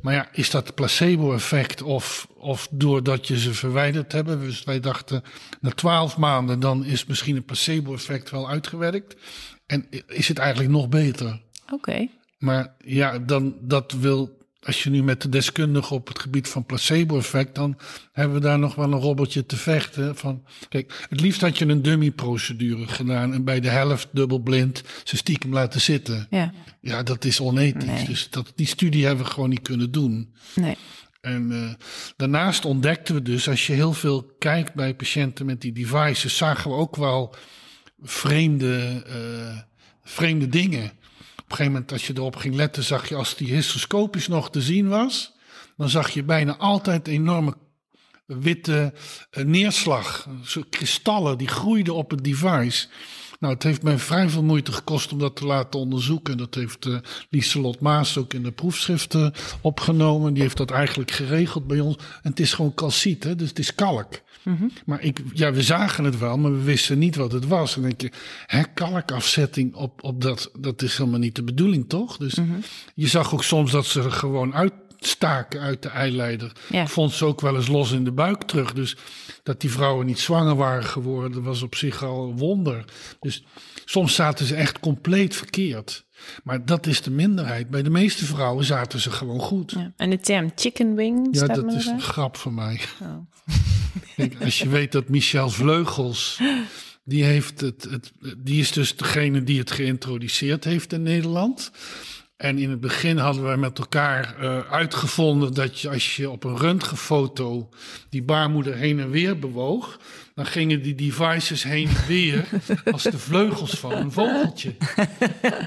[0.00, 4.40] Maar ja, is dat placebo-effect of, of doordat je ze verwijderd hebben?
[4.40, 5.22] Dus wij dachten,
[5.60, 9.16] na twaalf maanden dan is misschien een placebo-effect wel uitgewerkt.
[9.66, 11.40] En is het eigenlijk nog beter?
[11.72, 12.08] Oké.
[12.38, 14.38] Maar ja, dan dat wil.
[14.62, 17.78] Als je nu met de deskundige op het gebied van placebo-effect, dan
[18.12, 20.16] hebben we daar nog wel een robbertje te vechten.
[20.16, 25.16] Van, kijk, het liefst had je een dummy-procedure gedaan en bij de helft dubbelblind ze
[25.16, 26.26] stiekem laten zitten.
[26.30, 27.84] Ja, Ja, dat is onethisch.
[27.84, 28.04] Nee.
[28.04, 30.34] Dus dat, die studie hebben we gewoon niet kunnen doen.
[30.54, 30.76] nee.
[31.20, 35.72] En eh, daarnaast ontdekten we dus, als je heel veel kijkt bij patiënten met die
[35.72, 37.34] devices, zagen we ook wel
[38.02, 39.58] vreemde, eh,
[40.04, 40.92] vreemde dingen.
[41.50, 44.60] Een gegeven moment, als je erop ging letten, zag je als die hysteroscopisch nog te
[44.60, 45.32] zien was,
[45.76, 47.54] dan zag je bijna altijd enorme
[48.26, 48.92] witte
[49.30, 50.28] eh, neerslag.
[50.44, 52.88] Zo kristallen die groeiden op het device.
[53.40, 56.36] Nou, het heeft mij vrij veel moeite gekost om dat te laten onderzoeken.
[56.36, 56.96] Dat heeft eh
[57.30, 60.32] Lieselot Maas ook in de proefschriften opgenomen.
[60.32, 61.96] Die heeft dat eigenlijk geregeld bij ons.
[61.96, 63.36] En het is gewoon calciet, hè?
[63.36, 64.20] dus het is kalk.
[64.86, 67.76] Maar ik, ja, we zagen het wel, maar we wisten niet wat het was.
[67.76, 71.88] En dan denk je, hè, kalkafzetting op, op dat, dat is helemaal niet de bedoeling,
[71.88, 72.16] toch?
[72.16, 72.38] Dus
[72.94, 74.54] je zag ook soms dat ze er gewoon
[75.00, 76.52] uitstaken uit de eileider.
[76.68, 76.82] Ja.
[76.82, 78.72] Ik vond ze ook wel eens los in de buik terug.
[78.72, 78.96] Dus
[79.42, 82.84] dat die vrouwen niet zwanger waren geworden, was op zich al een wonder.
[83.20, 83.44] Dus
[83.84, 86.04] soms zaten ze echt compleet verkeerd.
[86.44, 87.70] Maar dat is de minderheid.
[87.70, 89.70] Bij de meeste vrouwen zaten ze gewoon goed.
[89.70, 89.92] Ja, ja.
[89.96, 92.80] En de term chicken wing dat staat is een grap van mij.
[93.02, 93.16] Oh.
[94.16, 96.40] Kijk, als je weet dat Michel Vleugels,
[97.04, 101.70] die, heeft het, het, die is dus degene die het geïntroduceerd heeft in Nederland.
[102.40, 106.44] En in het begin hadden wij met elkaar uh, uitgevonden dat je als je op
[106.44, 107.68] een röntgenfoto
[108.08, 110.00] die baarmoeder heen en weer bewoog,
[110.34, 112.48] dan gingen die devices heen en weer
[112.92, 114.74] als de vleugels van een vogeltje.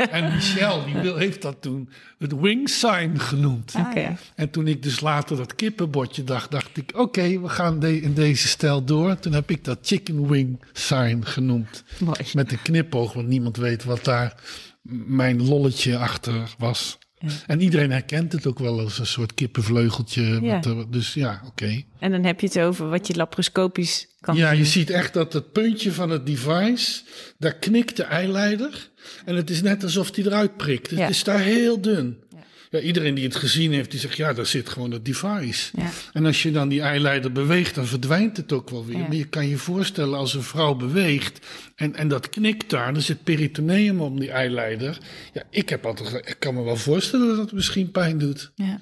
[0.10, 3.74] en Michel die wil, heeft dat toen het wing sign genoemd.
[3.76, 4.16] Ah, ja.
[4.36, 8.14] En toen ik dus later dat kippenbotje dacht, dacht ik: oké, we gaan de, in
[8.14, 9.20] deze stijl door.
[9.20, 11.84] Toen heb ik dat chicken wing sign genoemd.
[12.00, 12.20] Mooi.
[12.34, 14.36] Met een knipoog, want niemand weet wat daar
[14.92, 16.98] mijn lolletje achter was.
[17.18, 17.30] Ja.
[17.48, 20.42] En iedereen herkent het ook wel als een soort kippenvleugeltje.
[20.42, 20.64] Ja.
[20.64, 21.84] Er- dus ja, oké.
[22.00, 25.34] En dan heb je het over wat je laparoscopisch kan Ja, je ziet echt dat
[25.34, 27.02] het puntje van het device,
[27.38, 28.92] daar knikt de eileider.
[29.26, 30.90] En het is net alsof die eruit prikt.
[30.90, 31.08] Het Ja.
[31.08, 32.23] is daar heel dun.
[32.74, 32.80] Ja.
[32.80, 35.72] Iedereen die het gezien heeft, die zegt, ja, daar zit gewoon het device.
[35.78, 35.90] Ja.
[36.14, 38.98] En als je dan die eileider beweegt, dan verdwijnt het ook wel weer.
[38.98, 39.08] Ja.
[39.08, 43.02] Maar je kan je voorstellen als een vrouw beweegt en, en dat knikt daar, dan
[43.02, 44.98] zit peritoneum om die eileider.
[45.34, 48.52] Ja, ik, heb altijd, ik kan me wel voorstellen dat het misschien pijn doet.
[48.56, 48.80] Ja.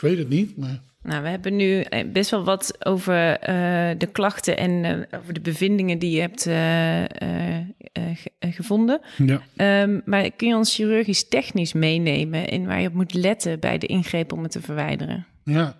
[0.00, 0.80] Ik weet het niet, maar...
[1.02, 5.32] Nou, we hebben nu eh, best wel wat over eh, de klachten en eh, over
[5.34, 9.00] de bevindingen die je hebt ge- gevonden.
[9.16, 9.42] Ja.
[9.56, 13.78] Ehm, maar kun je ons chirurgisch technisch meenemen in waar je op moet letten bij
[13.78, 15.26] de ingreep om het te verwijderen?
[15.44, 15.76] Ja,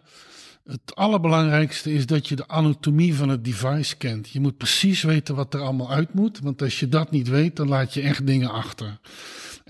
[0.66, 4.30] het allerbelangrijkste is dat je de anatomie van het device kent.
[4.30, 7.56] Je moet precies weten wat er allemaal uit moet, want als je dat niet weet,
[7.56, 8.98] dan laat je echt dingen achter.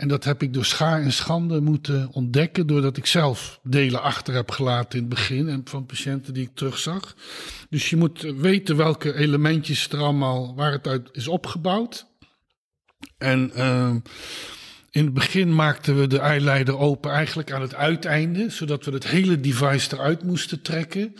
[0.00, 4.34] En dat heb ik door schaar en schande moeten ontdekken, doordat ik zelf delen achter
[4.34, 7.16] heb gelaten in het begin en van patiënten die ik terugzag.
[7.70, 12.06] Dus je moet weten welke elementjes er allemaal, waar het uit is opgebouwd.
[13.18, 13.98] En ehm,
[14.90, 19.06] in het begin maakten we de eileider open eigenlijk aan het uiteinde, zodat we het
[19.06, 21.12] hele device eruit moesten trekken.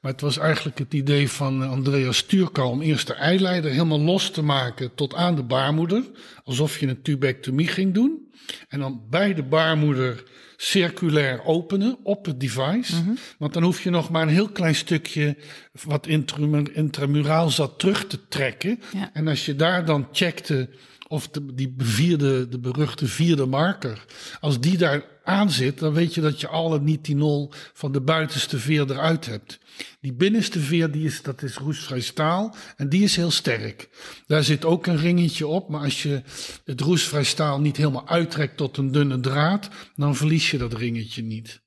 [0.00, 4.30] Maar het was eigenlijk het idee van Andreas Stuurkal om eerst de eileider helemaal los
[4.30, 6.04] te maken tot aan de baarmoeder,
[6.44, 8.26] alsof je een tubectomie ging doen.
[8.68, 10.22] En dan bij de baarmoeder
[10.56, 12.94] circulair openen op het device.
[13.38, 15.36] Want dan hoef je nog maar een heel klein stukje
[15.82, 18.80] wat intramu- intramuraal zat terug te trekken.
[18.92, 19.10] Ja.
[19.12, 20.68] En als je daar dan checkte
[21.08, 24.04] of de, die vierde, de beruchte vierde marker,
[24.40, 28.58] als die daar aan zit, dan weet je dat je alle nitinol van de buitenste
[28.58, 29.58] veer eruit hebt.
[30.00, 33.88] Die binnenste veer, die is, dat is roestvrij staal en die is heel sterk.
[34.26, 36.22] Daar zit ook een ringetje op, maar als je
[36.64, 41.22] het roestvrij staal niet helemaal uittrekt tot een dunne draad, dan verlies je dat ringetje
[41.22, 41.60] niet.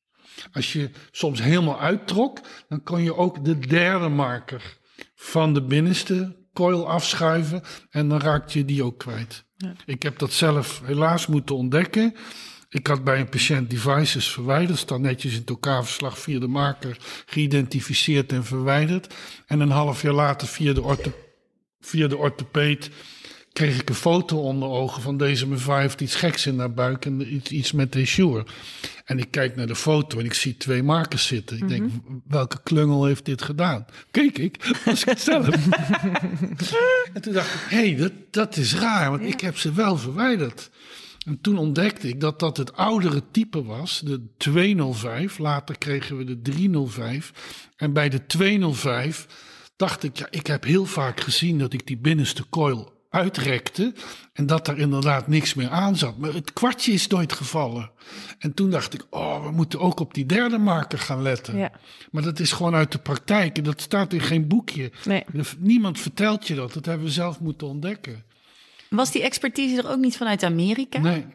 [0.52, 4.78] Als je soms helemaal uittrok, dan kon je ook de derde marker
[5.16, 9.46] van de binnenste coil afschuiven en dan raakte je die ook kwijt.
[9.86, 12.16] Ik heb dat zelf helaas moeten ontdekken.
[12.72, 16.98] Ik had bij een patiënt devices verwijderd, staan netjes in het elkaarverslag via de marker
[17.26, 19.14] geïdentificeerd en verwijderd.
[19.46, 21.12] En een half jaar later via de, ortho,
[21.80, 22.90] via de orthopeed
[23.54, 27.06] kreeg ik een foto onder ogen van deze mevrouw heeft iets geks in haar buik
[27.06, 28.44] en iets, iets met de.
[29.06, 31.58] En ik kijk naar de foto en ik zie twee markers zitten.
[31.58, 31.92] Ik denk,
[32.28, 33.86] welke klungel heeft dit gedaan?
[34.12, 35.48] Keek ik, was ik zelf.
[37.14, 39.98] en toen dacht ik, hé, hey, dat, dat is raar, want ik heb ze wel
[39.98, 40.70] verwijderd.
[41.26, 45.38] En toen ontdekte ik dat dat het oudere type was, de 205.
[45.38, 47.32] Later kregen we de 305.
[47.76, 49.28] En bij de 205
[49.76, 53.94] dacht ik, ja, ik heb heel vaak gezien dat ik die binnenste coil uitrekte
[54.34, 56.18] en dat er inderdaad niks meer aan zat.
[56.18, 57.92] Maar het kwartje is nooit gevallen.
[58.40, 61.58] En toen dacht ik, oh, we moeten ook op die derde marker gaan letten.
[61.58, 61.72] Ja.
[62.12, 64.92] Maar dat is gewoon uit de praktijk en dat staat in geen boekje.
[65.06, 65.24] Nee.
[65.58, 68.24] Niemand vertelt je dat, dat hebben we zelf moeten ontdekken.
[68.96, 71.00] Was die expertise er ook niet vanuit Amerika?
[71.00, 71.26] Nee.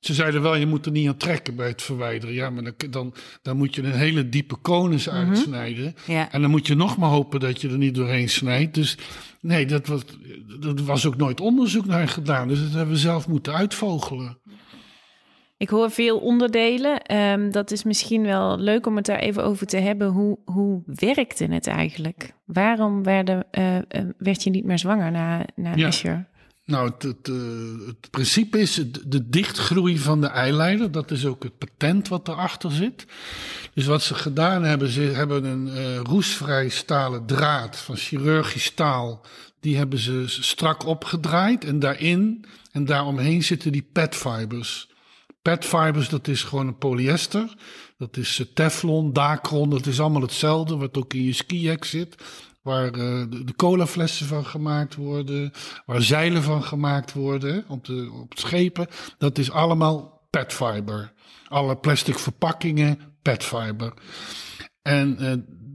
[0.00, 2.34] Ze zeiden wel, je moet er niet aan trekken bij het verwijderen.
[2.34, 5.94] Ja, maar dan, dan, dan moet je een hele diepe konus uitsnijden.
[6.06, 6.32] Ja.
[6.32, 8.74] En dan moet je nog maar hopen dat je er niet doorheen snijdt.
[8.74, 8.98] Dus
[9.40, 10.02] nee, dat was,
[10.60, 12.48] dat was ook nooit onderzoek naar gedaan.
[12.48, 14.38] Dus dat hebben we zelf moeten uitvogelen.
[15.56, 17.02] Ik hoor veel onderdelen.
[17.02, 20.08] Ehm, dat is misschien wel leuk om het daar even over te hebben.
[20.08, 22.32] Hoe, hoe werkte het eigenlijk?
[22.44, 23.82] Waarom werden, eh, eh,
[24.18, 25.86] werd je niet meer zwanger na, na Ja.
[25.86, 26.28] Asher?
[26.66, 28.74] Nou, het, het, eh, principe is
[29.06, 30.92] de, dichtgroei van de eileider.
[30.92, 33.06] Dat is ook het patent wat erachter zit.
[33.74, 39.24] Dus wat ze gedaan hebben, ze hebben een eh, roestvrij stalen draad van chirurgisch staal.
[39.60, 44.88] Die hebben ze strak opgedraaid en daarin en daaromheen zitten die petfibers.
[45.42, 47.54] Petfibers, dat is gewoon een polyester.
[47.98, 52.16] Dat is eh, teflon, dacron, dat is allemaal hetzelfde, wat ook in je skijack zit.
[52.66, 55.52] Waar eh, de, de colaflessen van gemaakt worden,
[55.84, 58.86] waar zeilen van gemaakt worden op, de, op schepen.
[59.18, 61.12] Dat is allemaal petfiber.
[61.48, 63.92] Alle plastic verpakkingen, petfiber.
[64.82, 65.32] En uh,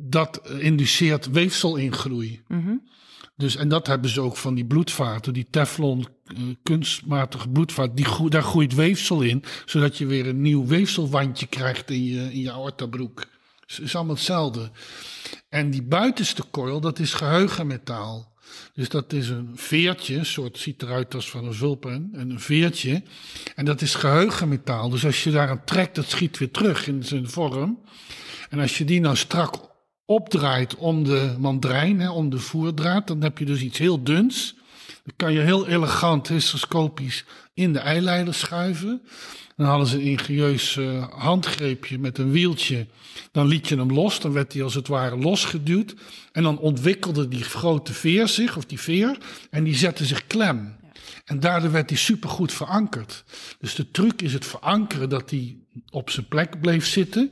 [0.10, 2.42] dat induceert weefselingroei.
[2.48, 2.90] Mm
[3.36, 8.30] Dus, en dat hebben ze ook van die bloedvaten, die Teflon uh, kunstmatige bloedvaat, die
[8.30, 12.52] daar groeit weefsel in, zodat je weer een nieuw weefselwandje krijgt in je, in je
[12.52, 13.24] aortabroek.
[13.76, 14.72] Het is allemaal hetzelfde.
[15.50, 18.32] En die buitenste coil, dat is geheugenmetaal.
[18.74, 22.40] Dus dat is een veertje, een soort ziet eruit als van een vulpen, en een
[22.40, 23.04] veertje.
[23.56, 24.90] En dat is geheugenmetaal.
[24.90, 27.80] Dus als je daar aan trekt, dat schiet weer terug in zijn vorm.
[28.50, 29.56] En als je die nou strak
[30.06, 34.56] opdraait om de mandrijn, hè, om de voerdraad, dan heb je dus iets heel duns.
[35.04, 39.02] Dan kan je heel elegant hysteroscopisch in de eileider schuiven.
[39.62, 42.88] Dan hadden ze een ingenieus uh, handgreepje met een wieltje.
[43.32, 45.96] Dan liet je hem los, dan werd hij als het ware losgeduwd.
[46.32, 49.18] En dan ontwikkelde die grote veer zich, of die veer,
[49.50, 50.76] en die zette zich klem.
[51.26, 53.24] En daardoor werd hij supergoed verankerd.
[53.60, 55.58] Dus de truc is het verankeren dat hij
[55.90, 57.32] op zijn plek bleef zitten.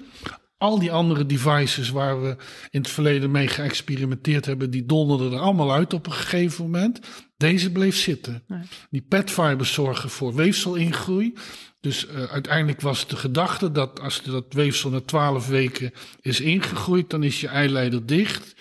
[0.57, 2.35] Al die andere devices waar we
[2.69, 6.99] in het verleden mee geëxperimenteerd hebben, die donderden er allemaal uit op een gegeven moment.
[7.37, 8.43] Deze bleef zitten.
[8.47, 8.61] Nee.
[8.89, 11.33] Die petfibers zorgen voor weefselingroei.
[11.81, 17.09] Dus uh, uiteindelijk was de gedachte dat als dat weefsel na twaalf weken is ingegroeid,
[17.09, 18.53] dan is je eileider dicht.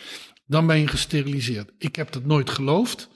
[0.47, 1.71] Dan ben je gesteriliseerd.
[1.79, 3.09] Ik heb dat nooit geloofd.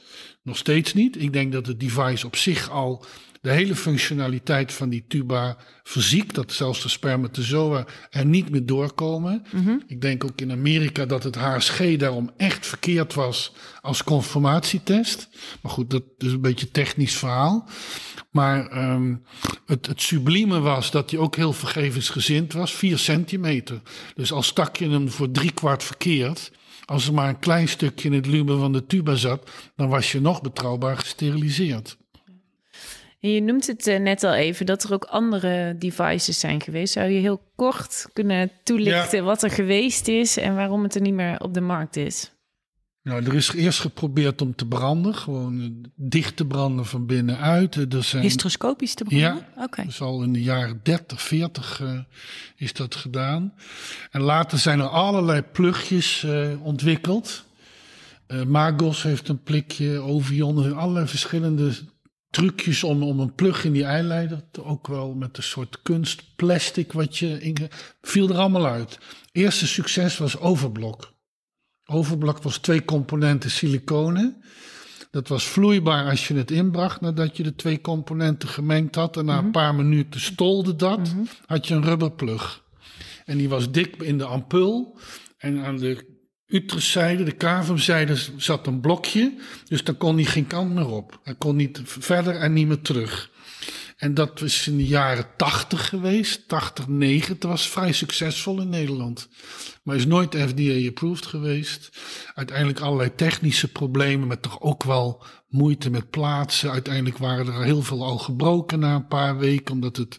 [0.42, 1.22] Nog steeds niet.
[1.22, 3.04] Ik denk dat het device op zich al
[3.42, 6.34] de hele functionaliteit van die tuba verziekt.
[6.34, 9.44] Dat zelfs de spermatozoa er niet meer doorkomen.
[9.52, 9.76] Mhm.
[9.86, 15.28] Ik denk ook in Amerika dat het HSG daarom echt verkeerd was als conformatietest.
[15.62, 17.68] Maar goed, dat is een beetje een technisch verhaal.
[18.32, 19.22] Maar um,
[19.66, 22.74] het, het sublieme was dat hij ook heel vergevensgezind was.
[22.74, 23.80] 4 centimeter.
[24.14, 26.52] Dus al stak je hem voor drie kwart verkeerd.
[26.84, 30.12] Als er maar een klein stukje in het lumen van de tuba zat, dan was
[30.12, 31.96] je nog betrouwbaar gesteriliseerd.
[33.20, 36.92] En je noemt het uh, net al even dat er ook andere devices zijn geweest.
[36.92, 39.24] Zou je heel kort kunnen toelichten ja.
[39.24, 42.32] wat er geweest is en waarom het er niet meer op de markt is?
[43.02, 47.94] Nou, er is eerst geprobeerd om te branden, gewoon dicht te branden van binnenuit.
[47.94, 49.28] Er zijn, Hysteroscopisch te branden?
[49.28, 49.62] Ja, Oké.
[49.62, 49.84] okay.
[49.84, 51.98] dus al in de jaren 30, 40 uh,
[52.56, 53.54] is dat gedaan.
[54.10, 57.44] En later zijn er allerlei plugjes uh, ontwikkeld.
[58.28, 61.72] Uh, Magos heeft een plikje, Ovion, allerlei verschillende
[62.30, 67.18] trucjes om, om een plug in die eileider, ook wel met een soort kunstplastic wat
[67.18, 67.56] je in,
[68.02, 68.98] viel er allemaal uit.
[69.32, 71.12] Eerste succes was Overblok.
[71.92, 74.42] Overblok was twee componenten siliconen.
[75.10, 79.16] Dat was vloeibaar als je het inbracht nadat je de twee componenten gemengd had.
[79.16, 79.44] En na Mhm.
[79.44, 81.20] een paar minuten stolde dat, Mhm.
[81.46, 82.62] had je een rubberplug.
[83.24, 84.98] En die was dik in de ampul.
[85.38, 86.10] En aan de
[86.46, 89.34] Utrechtszijde, de Kavumzijde, zat een blokje.
[89.68, 91.20] Dus daar kon hij geen kant meer op.
[91.22, 93.30] Hij kon niet verder en niet meer terug.
[94.02, 97.50] En dat was in de jaren 80 geweest, 80, 90.
[97.50, 99.28] was vrij succesvol in Nederland.
[99.82, 101.90] Maar is nooit FDA-approved geweest.
[102.34, 106.70] Uiteindelijk allerlei technische problemen, met toch ook wel moeite met plaatsen.
[106.70, 110.16] Uiteindelijk waren er heel veel al gebroken na een paar weken, omdat het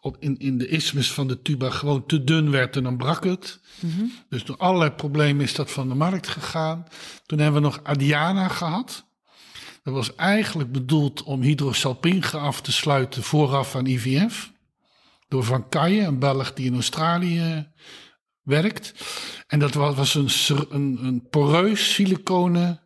[0.00, 3.24] op in, in de isthmus van de tuba gewoon te dun werd en dan brak
[3.24, 3.60] het.
[3.80, 4.04] Mhm.
[4.28, 6.86] Dus door allerlei problemen is dat van de markt gegaan.
[7.26, 9.05] Toen hebben we nog Adiana gehad.
[9.86, 14.52] Dat was eigenlijk bedoeld om hydrosalpinge af te sluiten vooraf aan IVF.
[15.28, 17.68] Door Van Kaye, een Belg die in Australië
[18.42, 18.92] werkt.
[19.46, 20.28] En dat was, een,
[20.70, 22.82] een, een poreus siliconen,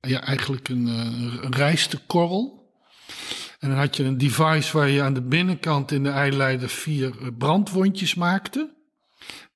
[0.00, 2.72] ja, eigenlijk een, eh, een rijste korrel.
[3.58, 7.20] En dan had je een device waar je aan de binnenkant in de eileider vier
[7.20, 8.76] eh, brandwondjes maakte.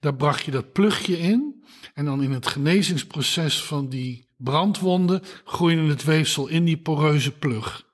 [0.00, 1.64] Daar bracht je dat plugje in.
[1.94, 7.84] En dan in het genezingsproces van die brandwonden groeide het weefsel in die poreuze plug.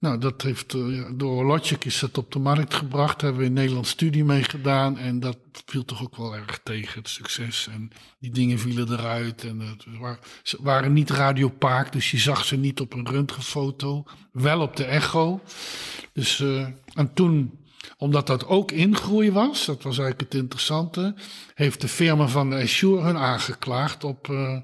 [0.00, 3.20] Nou, dat heeft eh, door Logic is dat op de markt gebracht.
[3.20, 4.98] Daar hebben we in Nederland studie mee gedaan.
[4.98, 7.68] En dat viel toch ook wel erg tegen, het succes.
[7.72, 9.44] En die dingen vielen eruit.
[9.44, 9.84] En het
[10.42, 14.04] ze waren niet radiopaak, dus je zag ze niet op een röntgenfoto.
[14.32, 15.40] Wel op de echo.
[16.12, 17.58] Dus, eh, en toen,
[17.96, 21.14] omdat dat ook ingroei was, dat was eigenlijk het interessante,
[21.54, 24.56] heeft de firma van de Assure hun aangeklaagd op eh,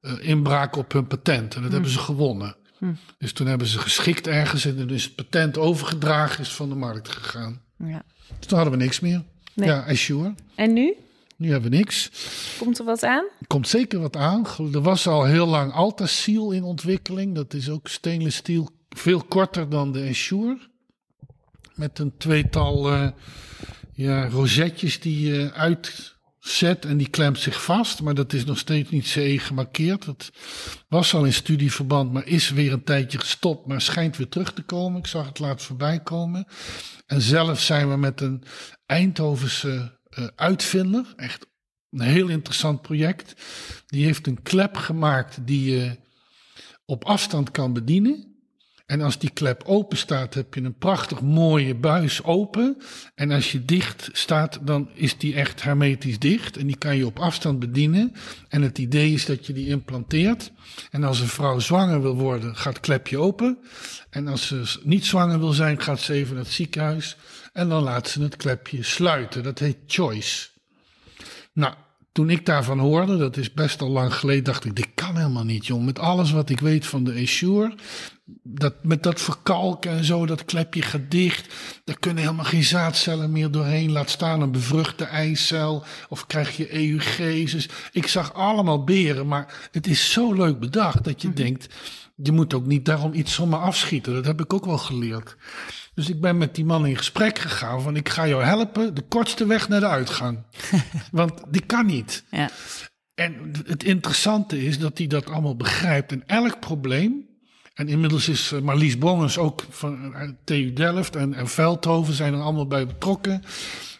[0.00, 1.54] eh, inbraak op hun patent.
[1.54, 2.56] En dat hebben ze gewonnen.
[2.78, 2.92] Hm.
[3.18, 6.74] Dus toen hebben ze geschikt ergens en dan is het patent overgedragen, is van de
[6.74, 7.60] markt gegaan.
[7.76, 8.02] Ja.
[8.38, 9.22] Dus toen hadden we niks meer.
[9.54, 9.68] Nee.
[9.68, 10.34] Ja, Assure.
[10.54, 10.94] En nu?
[11.36, 12.10] Nu hebben we niks.
[12.58, 13.24] Komt er wat aan?
[13.46, 14.46] Komt zeker wat aan.
[14.72, 17.34] Er was al heel lang Altaseal in ontwikkeling.
[17.34, 20.58] Dat is ook stainless steel, veel korter dan de Assure.
[21.74, 23.08] Met een tweetal eh,
[23.92, 26.09] ja, rosetjes die je uit
[26.40, 28.02] zet en die klemt zich vast.
[28.02, 30.04] Maar dat is nog steeds niet CE gemarkeerd.
[30.04, 30.30] Dat
[30.88, 33.66] was al in studieverband, maar is weer een tijdje gestopt.
[33.66, 34.98] Maar schijnt weer terug te komen.
[34.98, 36.46] Ik zag het laatst voorbij komen.
[37.06, 38.42] En zelf zijn we met een
[38.86, 41.46] Eindhovense uh, uitvinder, echt
[41.90, 43.34] een heel interessant project.
[43.86, 45.98] Die heeft een klep gemaakt die je
[46.84, 48.29] op afstand kan bedienen.
[48.90, 52.76] En als die klep open staat, heb je een prachtig mooie buis open.
[53.14, 56.56] En als je dicht staat, dan is die echt hermetisch dicht.
[56.56, 58.12] En die kan je op afstand bedienen.
[58.48, 60.52] En het idee is dat je die implanteert.
[60.90, 63.58] En als een vrouw zwanger wil worden, gaat het klepje open.
[64.10, 67.16] En als ze niet zwanger wil zijn, gaat ze even naar het ziekenhuis.
[67.52, 69.42] En dan laat ze het klepje sluiten.
[69.42, 70.48] Dat heet choice.
[71.52, 71.74] Nou,
[72.12, 75.44] toen ik daarvan hoorde, dat is best al lang geleden, dacht ik, dit kan helemaal
[75.44, 75.84] niet, jong.
[75.84, 77.74] Met alles wat ik weet van de Assure,
[78.42, 81.54] dat, met dat verkalken en zo, dat klepje gaat dicht.
[81.84, 83.92] Daar kunnen helemaal geen zaadcellen meer doorheen.
[83.92, 85.84] Laat staan een bevruchte eicel.
[86.08, 87.52] Of krijg je EUG's.
[87.52, 91.36] Dus ik zag allemaal beren, maar het is zo leuk bedacht dat je mhm.
[91.36, 91.74] denkt,
[92.22, 94.14] je moet ook niet daarom iets zomaar afschieten.
[94.14, 95.36] Dat heb ik ook wel geleerd.
[95.94, 99.02] Dus ik ben met die man in gesprek gegaan van ik ga jou helpen de
[99.02, 100.38] kortste weg naar de uitgang.
[101.12, 102.24] Want die kan niet.
[102.30, 102.50] Ja.
[103.14, 106.12] En het interessante is dat hij dat allemaal begrijpt.
[106.12, 107.28] En elk probleem,
[107.74, 110.14] en inmiddels is eh, Marlies Bongens ook van
[110.44, 113.42] TU Delft en, en Veldhoven zijn er allemaal bij betrokken.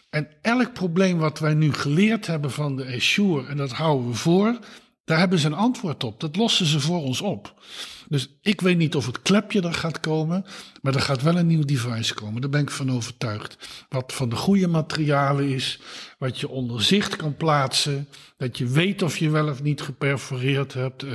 [0.09, 4.15] En elk probleem wat wij nu geleerd hebben van de Assure, en dat houden we
[4.15, 4.59] voor,
[5.03, 6.19] daar hebben ze een antwoord op.
[6.19, 7.53] Dat lossen ze voor ons op.
[8.07, 10.45] Dus ik weet niet of het klepje er gaat komen,
[10.81, 12.41] maar er gaat wel een nieuw device komen.
[12.41, 13.57] Daar ben ik van overtuigd.
[13.89, 15.79] Wat van de goede materialen is,
[16.17, 20.73] wat je onder zicht kan plaatsen, dat je weet of je wel of niet geperforeerd
[20.73, 21.05] hebt.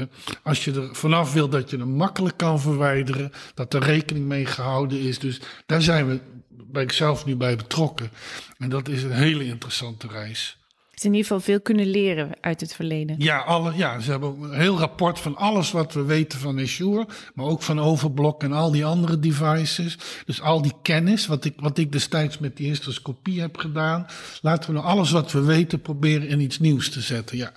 [0.42, 4.46] Als je er vanaf wil dat je hem makkelijk kan verwijderen, dat er rekening mee
[4.46, 5.18] gehouden is.
[5.18, 8.10] Dus daar zijn we, ben ik zelf nu bij betrokken.
[8.58, 10.58] En dat is een hele interessante reis
[11.04, 13.16] in ieder geval veel kunnen leren uit het verleden.
[13.18, 17.06] Ja, alle, ja ze hebben een heel rapport van alles wat we weten van Azure,
[17.34, 19.98] maar ook van Overblock en al die andere devices.
[20.24, 24.06] Dus al die kennis, wat ik, wat ik destijds met die hysteroscopie heb gedaan,
[24.40, 27.36] laten we nou alles wat we weten proberen in iets nieuws te zetten.
[27.36, 27.52] Ja,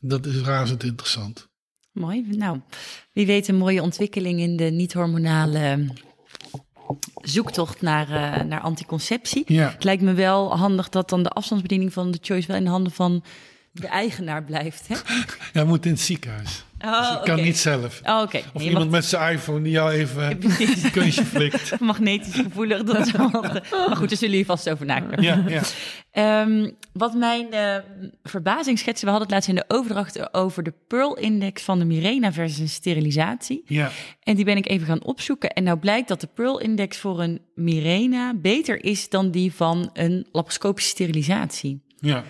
[0.00, 1.48] dat is razend interessant.
[1.92, 2.24] Mooi.
[2.28, 2.60] Nou,
[3.12, 5.86] wie weet een mooie ontwikkeling in de niet-hormonale
[7.14, 9.44] zoektocht naar, uh, naar anticonceptie.
[9.46, 9.70] Ja.
[9.70, 12.70] Het lijkt me wel handig dat dan de afstandsbediening van de Choice wel in de
[12.70, 13.22] handen van
[13.72, 14.88] de eigenaar blijft.
[14.88, 14.94] Hè?
[15.52, 16.64] Ja, moet in het ziekenhuis.
[16.84, 18.00] Oh, dus kan niet zelf.
[18.04, 18.44] Oh, okay.
[18.52, 21.80] Of iemand met zijn iPhone die jou even een kunstje flikt.
[21.80, 22.82] Magnetisch gevoelig.
[22.82, 25.22] Dat is maar goed, daar zullen jullie vast over nadenken.
[25.22, 25.44] Ja,
[26.12, 26.42] ja.
[26.42, 27.76] Um, wat mijn uh,
[28.22, 32.32] verbazing schetsen, we hadden het laatst in de overdracht over de Pearl-index van de Mirena
[32.32, 33.62] versus sterilisatie.
[33.66, 33.90] Ja.
[34.22, 35.50] En die ben ik even gaan opzoeken.
[35.50, 40.26] En nou blijkt dat de Pearl-index voor een Mirena beter is dan die van een
[40.32, 41.82] laparoscopische sterilisatie.
[42.00, 42.24] Ja.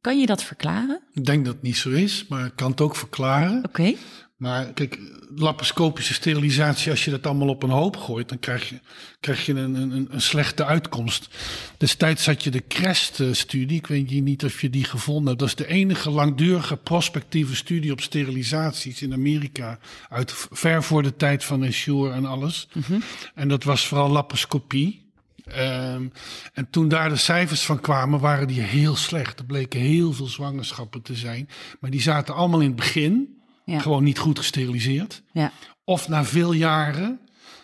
[0.00, 1.00] Kan je dat verklaren?
[1.12, 3.64] Ik denk dat het niet zo is, maar ik kan het ook verklaren.
[3.64, 3.94] Oké.
[4.36, 4.98] Maar kijk,
[5.34, 8.80] laparoscopische sterilisatie, als je dat allemaal op een hoop gooit, dan krijg je,
[9.20, 11.28] krijg je een, een, een slechte uitkomst.
[11.76, 15.38] Destijds had je de CREST-studie, ik weet niet of je die gevonden hebt.
[15.38, 19.78] Dat is de enige langdurige prospectieve studie op sterilisaties in Amerika.
[20.08, 22.68] Uit ver voor de tijd van Assure en alles.
[22.72, 23.02] Mm
[23.34, 25.03] En dat was vooral laparoscopie.
[25.48, 26.12] Um,
[26.52, 29.38] en toen daar de cijfers van kwamen, waren die heel slecht.
[29.38, 31.48] Er bleken heel veel zwangerschappen te zijn.
[31.80, 33.42] Maar die zaten allemaal in het begin.
[33.66, 35.22] Gewoon niet goed gesteriliseerd.
[35.32, 35.52] Ja.
[35.84, 37.20] Of na veel jaren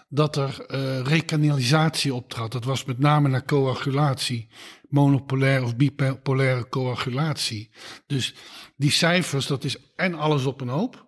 [0.08, 2.52] dat er uh, recanalisatie optrad.
[2.52, 4.48] Dat was met name naar coagulatie.
[4.88, 7.70] Monopolaire of bipolaire coagulatie.
[8.06, 8.34] Dus
[8.76, 11.06] die cijfers, dat is en alles op een hoop.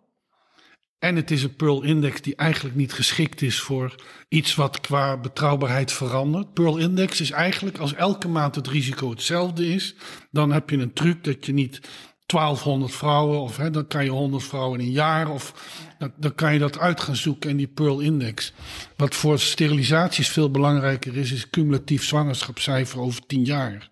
[1.02, 3.94] En het is een Pearl Index die eigenlijk niet geschikt is voor
[4.28, 6.52] iets wat qua betrouwbaarheid verandert.
[6.52, 9.94] Pearl Index is eigenlijk als elke maand het risico hetzelfde is,
[10.30, 11.80] dan heb je een truc dat je niet
[12.26, 15.54] 1200 vrouwen of hè, dan kan je 100 vrouwen in een jaar of
[15.98, 18.52] dan, dan, kan je dat uit gaan zoeken in die Pearl Index.
[18.96, 23.90] Wat voor sterilisaties veel belangrijker is, is cumulatief zwangerschapscijfer over 10 jaar.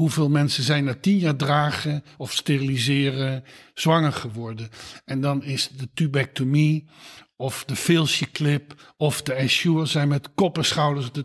[0.00, 3.44] Hoeveel mensen zijn na tien jaar dragen of steriliseren
[3.74, 4.68] zwanger geworden?
[5.04, 6.88] En dan is de tubectomie
[7.36, 11.24] of de Filsje clip of de Assure zijn met kop en schouders de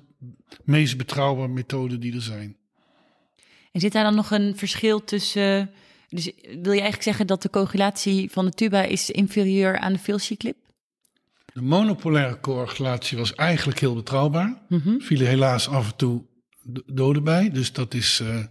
[0.64, 2.58] meest betrouwbare methoden die er zijn.
[3.72, 5.72] En zit daar dan nog een verschil tussen...
[6.10, 10.00] Dus wil je eigenlijk zeggen dat de coagulatie van de tuba is inferieur aan de
[10.00, 10.58] Filsje clip?
[11.54, 14.62] De monopolaire coagulatie was eigenlijk heel betrouwbaar.
[14.68, 16.24] Mm Vielen helaas af en toe
[16.86, 17.50] doden bij.
[17.50, 18.44] Dus dat is uh,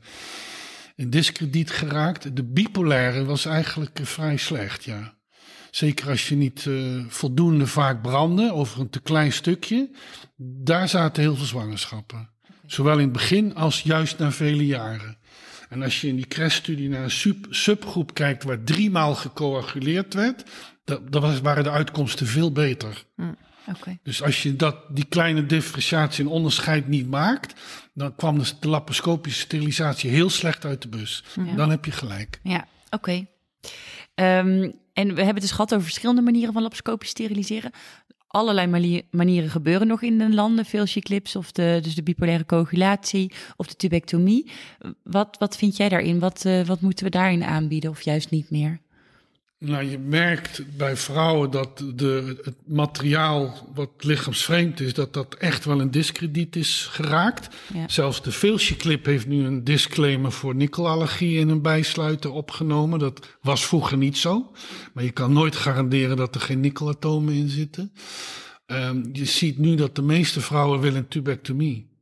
[0.94, 2.36] in discrediet geraakt.
[2.36, 5.14] De bipolaire was eigenlijk uh, vrij slecht, ja.
[5.70, 9.90] Zeker als je niet uh, voldoende vaak brandde over een te klein stukje.
[10.36, 12.30] Daar zaten heel veel zwangerschappen.
[12.66, 15.18] Zowel in het begin als juist na vele jaren.
[15.68, 20.44] En als je in die CREST-studie naar een sub, subgroep kijkt waar driemaal gecoaguleerd werd,
[20.84, 23.04] dan was, waren de uitkomsten veel beter.
[23.16, 23.36] Mm,
[23.68, 23.98] okay.
[24.02, 27.60] Dus als je dat, die kleine differentiatie en onderscheid niet maakt,
[27.94, 31.24] dan kwam de, laparoscopische sterilisatie heel slecht uit de bus.
[31.44, 31.54] Ja.
[31.54, 32.40] Dan heb je gelijk.
[32.42, 33.26] Ja, oké.
[34.14, 34.38] Okay.
[34.38, 37.70] Um, en we hebben het dus gehad over verschillende manieren van laparoscopisch steriliseren
[38.34, 40.64] allerlei manieren gebeuren nog in de landen.
[40.64, 44.50] Veel clips of de, dus de bipolaire coagulatie of de tubectomie.
[45.02, 46.18] Wat, wat vind jij daarin?
[46.18, 48.80] Wat, uh, wat moeten we daarin aanbieden of juist niet meer?
[49.66, 55.64] Nou, je merkt bij vrouwen dat de, het materiaal wat lichaamsvreemd is, dat dat echt
[55.64, 57.56] wel een discrediet is geraakt.
[57.74, 57.88] Ja.
[57.88, 62.98] Zelfs de Filsje Clip heeft nu een disclaimer voor nikkelallergie in een bijsluiter opgenomen.
[62.98, 64.50] Dat was vroeger niet zo.
[64.92, 67.92] Maar je kan nooit garanderen dat er geen nikkelatomen in zitten.
[68.66, 71.93] Um, je ziet nu dat de meeste vrouwen willen tubectomie.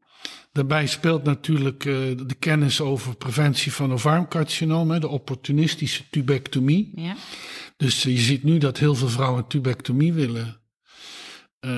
[0.53, 1.95] Daarbij speelt natuurlijk uh,
[2.27, 6.93] de kennis over preventie van ovarmcarcinoom, de opportunistische tubectomie.
[6.95, 7.17] Ja.
[7.77, 10.61] Dus uh, je ziet nu dat heel veel vrouwen tubectomie willen.
[11.61, 11.71] Uh,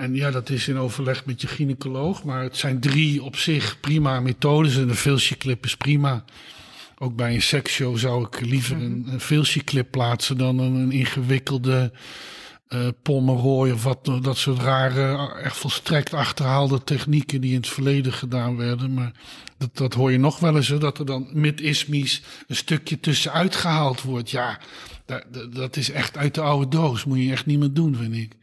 [0.00, 2.24] en ja, dat is in overleg met je gynaecoloog.
[2.24, 4.76] Maar het zijn drie op zich prima methodes.
[4.76, 6.24] En een clip is prima.
[6.98, 9.04] Ook bij een seksshow zou ik liever -hmm.
[9.06, 11.92] een, een clip plaatsen dan een, een ingewikkelde
[12.74, 18.12] uh, Pomeroy of wat, dat soort rare, echt volstrekt achterhaalde technieken die in het verleden
[18.12, 18.94] gedaan werden.
[18.94, 19.12] Maar
[19.58, 24.02] dat, dat hoor je nog wel eens, dat er dan mid-ismies een stukje tussenuit gehaald
[24.02, 24.30] wordt.
[24.30, 24.58] Ja,
[25.06, 27.04] dat, dat is echt uit de oude doos.
[27.04, 28.36] Moet je echt niet meer doen, vind ik.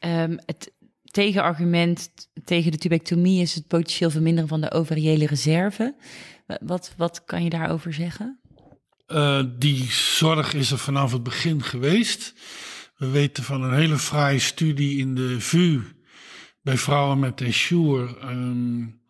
[0.00, 0.72] Um, het
[1.04, 2.10] tegenargument
[2.44, 5.94] tegen de tubectomie is het potentieel verminderen van de ovariële reserve.
[6.60, 8.39] Wat, wat kan je daarover zeggen?
[9.12, 12.34] Uh, die zorg is er vanaf het begin geweest.
[12.96, 15.80] We weten van een hele fraaie studie in de VU
[16.62, 19.00] bij vrouwen met Ensure um,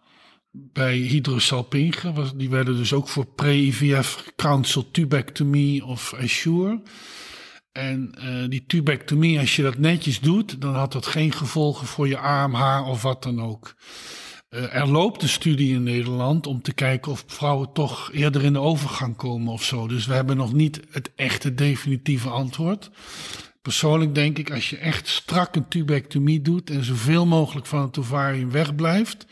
[0.51, 2.33] bij hydrosalpinge.
[2.37, 6.83] Die werden dus ook voor pre-IVF counsel tubectomie of Ensure.
[7.73, 12.09] En uh, die tubectomie, als je dat netjes doet, dan had dat geen gevolgen voor
[12.09, 13.75] je AMH of wat dan ook.
[14.51, 18.53] Uh, er loopt een studie in Nederland om te kijken of vrouwen toch eerder in
[18.53, 19.87] de overgang komen of zo.
[19.87, 22.91] Dus we hebben nog niet het echte definitieve antwoord.
[23.63, 27.99] Persoonlijk denk ik, als je echt strak een tubectomie doet en zoveel mogelijk van het
[27.99, 29.27] ovarium wegblijft,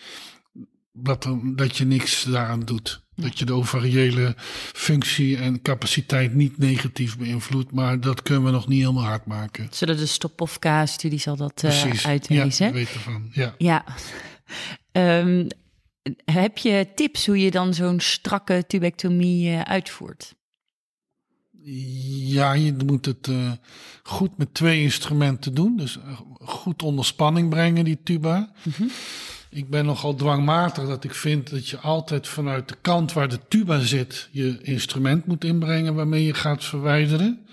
[0.93, 3.07] dat, er, dat je niks daaraan doet.
[3.15, 4.35] Dat je de ovariële
[4.73, 9.69] functie en capaciteit niet negatief beïnvloedt, maar dat kunnen we nog niet helemaal hard maken.
[9.71, 12.67] Zullen de Stopovka-studie zal dat uh, uitwijzen?
[12.67, 13.29] Ja, weet ervan.
[13.33, 13.55] Ja.
[13.59, 13.85] ja.
[14.93, 15.47] Um,
[16.25, 20.35] heb je tips hoe je dan zo'n strakke tubectomie uh, uitvoert?
[22.27, 23.53] Ja, je moet het uh,
[24.03, 25.77] goed met twee instrumenten doen.
[25.77, 25.99] Dus
[26.41, 28.53] goed onder spanning brengen, die tuba.
[28.65, 28.91] Mm -hmm.
[29.51, 33.41] Ik ben nogal dwangmatig dat ik vind dat je altijd vanuit de kant waar de
[33.49, 37.47] tuba zit je instrument moet inbrengen waarmee je gaat verwijderen.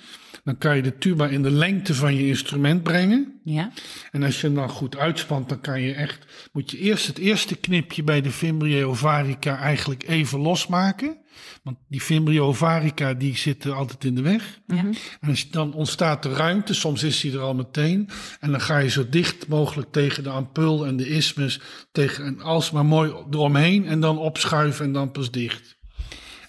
[0.46, 3.40] Dan kan je de tuba in de lengte van je instrument brengen.
[3.44, 3.72] Ja.
[4.12, 7.18] En als je hem dan goed uitspant, dan kan je echt, moet je eerst het
[7.18, 11.18] eerste knipje bij de fimbriae ovarica eigenlijk even losmaken.
[11.64, 14.60] Want die fimbriae ovarica die zitten altijd in de weg.
[14.68, 14.90] Ja.
[15.20, 18.10] En dan ontstaat de ruimte, soms is die er al meteen.
[18.40, 21.60] En dan ga je zo dicht mogelijk tegen de ampul en de isthmus,
[21.92, 25.75] tegen, en alsmaar mooi eromheen en dan opschuiven en dan pas dicht.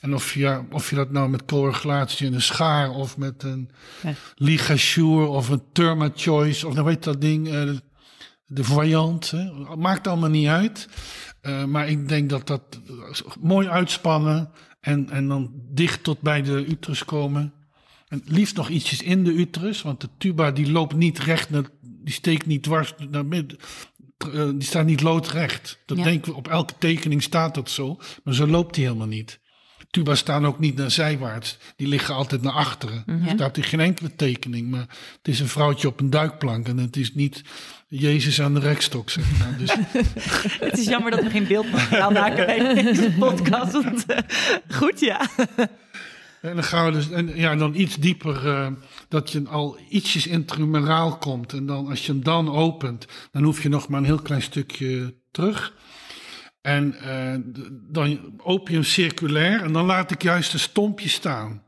[0.07, 3.71] En of je, of je dat nou met coagulatie in een schaar of met een
[4.03, 4.15] ja.
[4.35, 7.71] ligasure of een Therma Choice of dan weet dat ding, uh,
[8.47, 9.51] de variant, hè?
[9.77, 10.89] maakt allemaal niet uit.
[11.43, 12.81] Uh, maar ik denk dat dat
[13.41, 14.51] mooi uitspannen
[14.81, 17.53] en, en dan dicht tot bij de uterus komen.
[18.09, 21.65] En liefst nog ietsjes in de uterus, want de tuba die loopt niet recht, naar,
[21.81, 23.59] die steekt niet dwars naar midden.
[24.33, 25.79] Uh, die staat niet loodrecht.
[25.87, 26.05] Dat ja.
[26.05, 29.39] denken we, op elke tekening staat dat zo, maar zo loopt die helemaal niet.
[29.97, 31.59] Tuba's staan ook niet naar zijwaarts.
[31.77, 33.03] Die liggen altijd naar achteren.
[33.07, 33.27] Mm -hmm.
[33.27, 34.71] Er staat in geen enkele tekening.
[34.71, 34.87] Maar
[35.19, 36.69] het is een vrouwtje op een duikplank.
[36.69, 37.43] En het is niet
[37.89, 39.57] Jezus aan de rekstok, zeg maar.
[39.59, 39.75] Dus...
[40.69, 43.73] het is jammer dat we geen beeldmateriaal maken bij deze podcast.
[43.73, 44.17] Want, uh,
[44.69, 45.29] goed, ja.
[46.41, 48.69] En dan gaan we dus, en ja, dan iets dieper, uh,
[49.09, 51.53] dat je al ietsjes intramuraal komt.
[51.53, 54.43] En dan, als je hem dan opent, dan hoef je nog maar een heel klein
[54.43, 55.75] stukje terug.
[56.67, 57.35] En uh,
[57.71, 61.63] dan opium circulair en dan laat ik juist een stompje staan.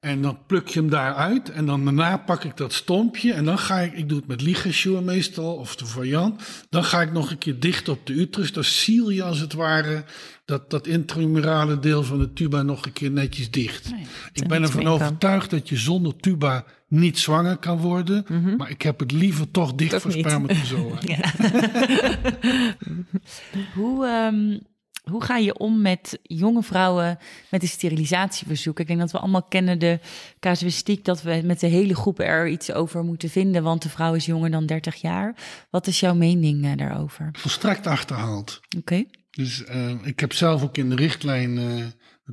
[0.00, 3.58] En dan pluk je hem daaruit en dan daarna pak ik dat stompje en dan
[3.58, 7.30] ga ik, ik doe het met ligasure meestal of de variant, dan ga ik nog
[7.30, 8.52] een keer dicht op de uterus.
[8.52, 10.04] Dan ziel je als het ware
[10.44, 13.90] dat, dat intramurale deel van de tuba nog een keer netjes dicht.
[13.90, 18.56] Nee, ik ben ervan overtuigd dat je zonder tuba niet zwanger kan worden, mm -hmm.
[18.56, 20.98] maar ik heb het liever toch dicht toch voor spermatozoa.
[23.74, 24.06] Hoe...
[24.06, 24.60] Um
[25.08, 27.18] hoe ga je om met jonge vrouwen
[27.50, 28.80] met een sterilisatieverzoek?
[28.80, 30.00] Ik denk dat we allemaal kennen de
[30.40, 34.14] casuïstiek dat we met de hele groep er iets over moeten vinden, want de vrouw
[34.14, 35.34] is jonger dan 30 jaar.
[35.70, 37.28] Wat is jouw mening uh, daarover?
[37.32, 38.60] Volstrekt achterhaald.
[38.78, 39.04] Oké.
[39.30, 41.58] Dus uh, ik heb zelf ook in de richtlijn,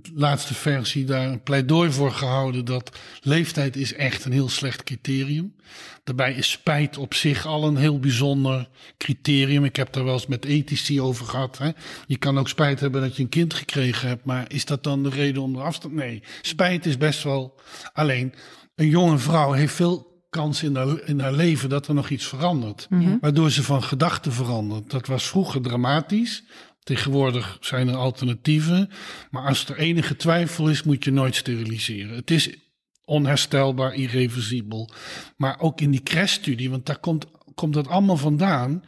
[0.02, 4.84] de laatste versie, daar een pleidooi voor gehouden dat leeftijd is echt een heel slecht
[4.84, 5.56] criterium.
[6.04, 9.64] Daarbij is spijt op zich al een heel bijzonder criterium.
[9.64, 11.58] Ik heb daar wel eens met ethici over gehad.
[11.58, 11.70] Hè.
[12.08, 15.04] Je kan ook spijt hebben dat je een kind gekregen hebt, maar is dat dan
[15.04, 15.94] de reden om de afstand?
[15.94, 17.60] Nee, spijt is best wel
[17.94, 18.34] alleen.
[18.76, 22.26] Een jonge vrouw heeft veel kans in haar, in haar leven dat er nog iets
[22.26, 22.88] verandert.
[22.90, 23.18] Mm -hmm.
[23.22, 24.90] Waardoor ze van gedachten verandert.
[24.90, 26.44] Dat was vroeger dramatisch.
[26.86, 28.90] Tegenwoordig zijn er alternatieven.
[29.32, 32.16] Maar als er enige twijfel is, moet je nooit steriliseren.
[32.16, 32.50] Het is
[33.06, 34.90] onherstelbaar, irreversibel.
[35.38, 37.26] Maar ook in die crashstudie, want daar komt,
[37.56, 38.84] komt dat allemaal vandaan.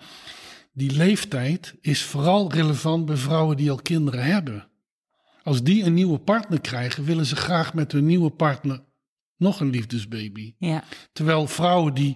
[0.74, 4.68] Die leeftijd is vooral relevant bij vrouwen die al kinderen hebben.
[5.44, 8.84] Als die een nieuwe partner krijgen, willen ze graag met hun nieuwe partner
[9.38, 10.54] nog een liefdesbaby.
[10.58, 10.84] Ja.
[11.14, 12.16] Terwijl vrouwen die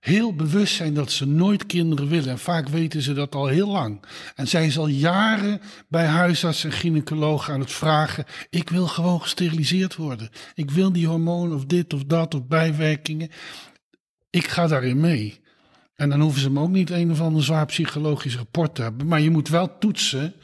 [0.00, 2.28] heel bewust zijn dat ze nooit kinderen willen.
[2.28, 4.04] En vaak weten ze dat al heel lang.
[4.34, 9.22] En zijn ze al jaren bij huisarts en gynaecoloog aan het vragen: ik wil gewoon
[9.22, 10.30] gesteriliseerd worden.
[10.54, 13.30] Ik wil die hormoon of dit of dat of bijwerkingen.
[14.30, 15.40] Ik ga daarin mee.
[15.94, 19.06] En dan hoeven ze me ook niet een of ander zwaar psychologisch rapport te hebben.
[19.06, 20.34] Maar je moet wel toetsen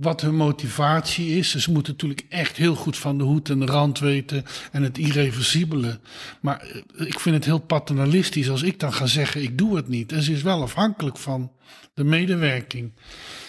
[0.00, 1.54] wat hun motivatie is.
[1.54, 4.98] Ze moeten natuurlijk echt heel goed van de hoed en de rand weten en het
[4.98, 6.00] irreversibele.
[6.40, 9.88] Maar eh, ik vind het heel paternalistisch als ik dan ga zeggen: ik doe het
[9.88, 10.12] niet.
[10.12, 11.52] En ze is wel afhankelijk van
[11.94, 12.92] de medewerking.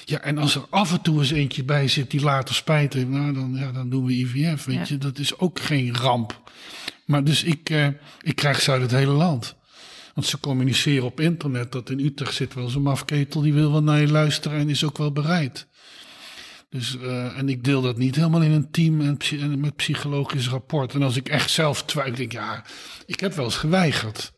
[0.06, 3.08] Ja, en als er af en toe eens eentje bij zit die later spijt heeft,
[3.08, 4.66] nou dan, ja, dan doen we IVF.
[4.66, 4.86] Weet ja.
[4.88, 6.42] je, dat is ook geen ramp.
[7.06, 7.88] Maar dus ik, uh,
[8.22, 9.56] ik krijg ze uit het hele land.
[10.14, 13.84] Want ze communiceren op internet dat in Utrecht zit wel zo'n mafketel die wil wel
[13.84, 15.68] naar je luisteren en is ook wel bereid.
[16.70, 20.94] Dus, uh, en ik deel dat niet helemaal in een team en, met psychologisch rapport.
[20.94, 22.66] En als ik echt zelf twijfel, denk ik, ja,
[23.06, 24.36] ik heb wel eens geweigerd.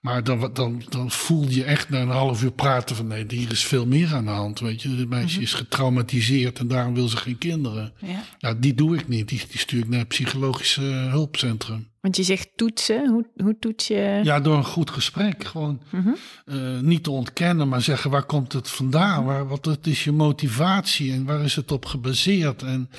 [0.00, 3.50] Maar dan, dan, dan voel je echt na een half uur praten van nee, hier
[3.50, 4.60] is veel meer aan de hand.
[4.60, 7.92] Weet je, dit meisje is getraumatiseerd en daarom wil ze geen kinderen.
[7.98, 8.24] Ja.
[8.38, 9.28] Nou, die doe ik niet.
[9.28, 11.88] Die, die stuur ik naar het psychologische hulpcentrum.
[12.04, 13.08] Want je zegt toetsen.
[13.08, 14.20] Hoe, hoe toets je?
[14.22, 15.44] Ja, door een goed gesprek.
[15.44, 16.08] Gewoon Mhm.
[16.46, 19.24] uh, niet te ontkennen, maar zeggen waar komt het vandaan?
[19.24, 22.62] Waar, wat het is je motivatie en waar is het op gebaseerd?
[22.62, 22.90] En,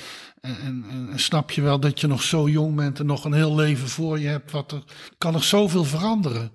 [0.41, 3.33] en, en, en snap je wel dat je nog zo jong bent en nog een
[3.33, 4.51] heel leven voor je hebt?
[4.51, 4.83] Wat er
[5.17, 6.51] kan nog zoveel veranderen.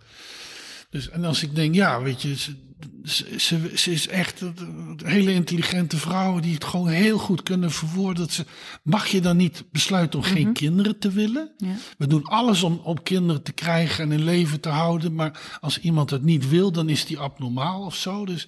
[0.91, 2.37] Dus, en als ik denk, ja, weet je,
[3.05, 7.71] ze, ze, ze is echt een hele intelligente vrouw die het gewoon heel goed kunnen
[7.71, 8.23] verwoorden.
[8.25, 8.45] Dat ze,
[8.83, 11.53] mag je dan niet besluiten om geen kinderen te willen?
[11.57, 11.77] Ja.
[11.99, 15.15] We doen alles om, om kinderen te krijgen en in leven te houden.
[15.15, 18.27] Maar als iemand het niet wil, dan is die abnormaal of zo.
[18.27, 18.45] Dus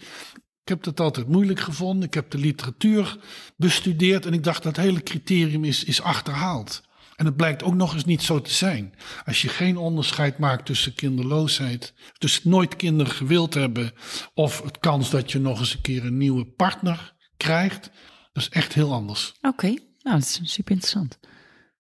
[0.63, 2.07] ik heb dat altijd moeilijk gevonden.
[2.07, 3.19] Ik heb de literatuur
[3.57, 6.83] bestudeerd en ik dacht dat hele criterium is, is achterhaald.
[7.23, 8.95] En het blijkt ook nog eens niet zo te zijn.
[9.25, 13.93] Als je geen onderscheid maakt tussen kinderloosheid, dus nooit kinderen gewild hebben,
[14.35, 17.91] of het kans dat je nog eens een keer een nieuwe partner krijgt,
[18.33, 19.35] dat is echt heel anders.
[19.37, 19.79] Oké, okay.
[19.99, 21.19] nou dat is super interessant.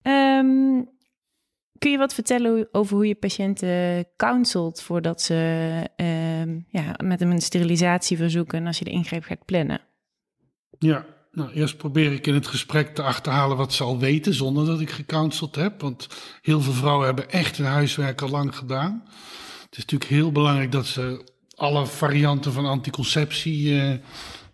[0.02, 0.88] Um,
[1.78, 5.34] kun je wat vertellen over hoe je patiënten counselt voordat ze
[5.96, 9.80] um, ja, met een sterilisatie verzoeken en als je de ingreep gaat plannen?
[10.78, 14.66] Ja, nou, eerst probeer ik in het gesprek te achterhalen wat ze al weten, zonder
[14.66, 15.80] dat ik gecounseld heb.
[15.80, 16.08] Want
[16.42, 19.02] heel veel vrouwen hebben echt hun huiswerk al lang gedaan.
[19.64, 21.24] Het is natuurlijk heel belangrijk dat ze
[21.54, 23.94] alle varianten van anticonceptie uh,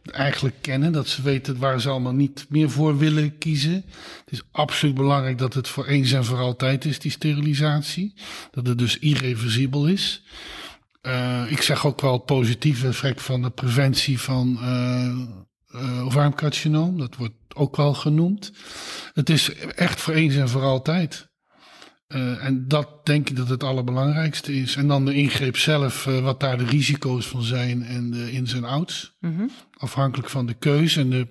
[0.02, 0.92] eigenlijk kennen.
[0.92, 3.84] Dat ze weten waar ze allemaal niet meer voor willen kiezen.
[4.24, 8.14] Het is absoluut belangrijk dat het voor eens en voor altijd is, die sterilisatie.
[8.50, 10.22] Dat het dus irreversibel is.
[11.02, 14.58] Uh, ik zeg ook wel het positieve effect van de preventie van...
[14.60, 18.52] Uh, uh, ovarmcarcinoom, dat wordt ook wel genoemd.
[19.12, 21.28] Het is echt voor eens en voor altijd.
[22.08, 24.76] Uh, en dat denk ik dat het allerbelangrijkste is.
[24.76, 28.52] En dan de ingreep zelf, uh, wat daar de risico's van zijn en de ins
[28.52, 29.16] en outs.
[29.20, 29.50] Mm -hmm.
[29.76, 31.00] Afhankelijk van de keuze.
[31.00, 31.26] En de,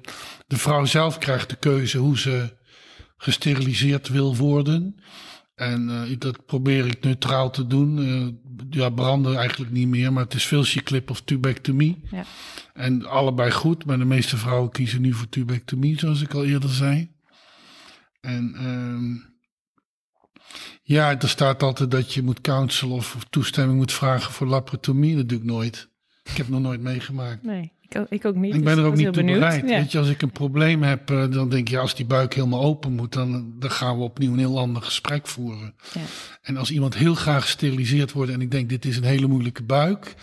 [0.47, 2.57] de vrouw zelf krijgt de keuze hoe ze
[3.17, 4.95] gesteriliseerd wil worden.
[5.57, 7.97] En uh, dat probeer ik neutraal te doen.
[7.97, 8.27] Uh,
[8.69, 12.03] ja, branden eigenlijk niet meer, maar het is veel clip of tubectomie.
[12.11, 12.23] Ja.
[12.73, 16.69] En allebei goed, maar de meeste vrouwen kiezen nu voor tubectomie, zoals ik al eerder
[16.69, 17.11] zei.
[18.19, 19.21] En uh,
[20.83, 25.15] ja, er staat altijd dat je moet counselen of toestemming moet vragen voor laparotomie.
[25.15, 25.89] Dat doe ik nooit.
[26.23, 27.43] Ik heb nog nooit meegemaakt.
[27.43, 28.55] Nee, Ik, ik ook niet.
[28.55, 29.39] Ik ben dus er ook niet toe benieuwd.
[29.39, 29.69] bereid.
[29.69, 29.77] Ja.
[29.79, 32.61] Weet je, als ik een probleem heb, eh, dan denk je, als die buik helemaal
[32.61, 35.73] open moet, dan, dan gaan we opnieuw een heel ander gesprek voeren.
[35.93, 36.01] Ja.
[36.41, 39.63] En als iemand heel graag gesteriliseerd wordt en ik denk, dit is een hele moeilijke
[39.63, 40.15] buik,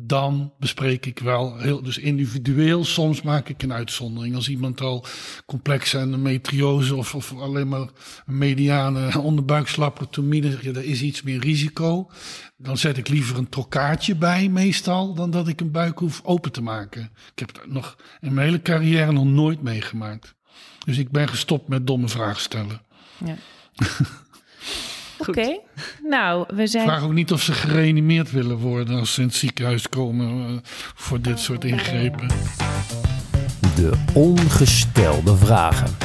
[0.00, 2.84] dan bespreek ik wel heel, dus individueel.
[2.84, 4.34] Soms maak ik een uitzondering.
[4.34, 5.04] Als iemand al
[5.46, 7.88] complexe endometriose of, of alleen maar
[8.26, 12.10] een mediane onderbuikslaprotomie, zeg je, er is iets meer risico.
[12.56, 16.52] Dan zet ik liever een trokkaartje bij, meestal, dan dat ik een buik hoef open
[16.52, 17.10] te maken.
[17.32, 20.34] Ik heb het nog in mijn hele carrière nog nooit meegemaakt.
[20.84, 22.82] Dus ik ben gestopt met domme vragen stellen.
[23.24, 23.36] Ja.
[25.18, 25.60] Oké,
[26.02, 26.86] nou, we zijn...
[26.86, 30.56] Vraag ook niet of ze gereanimeerd willen worden als ze in het ziekenhuis komen eh,
[30.94, 32.28] voor dit soort ingrepen.
[33.74, 35.96] De ongestelde vragen.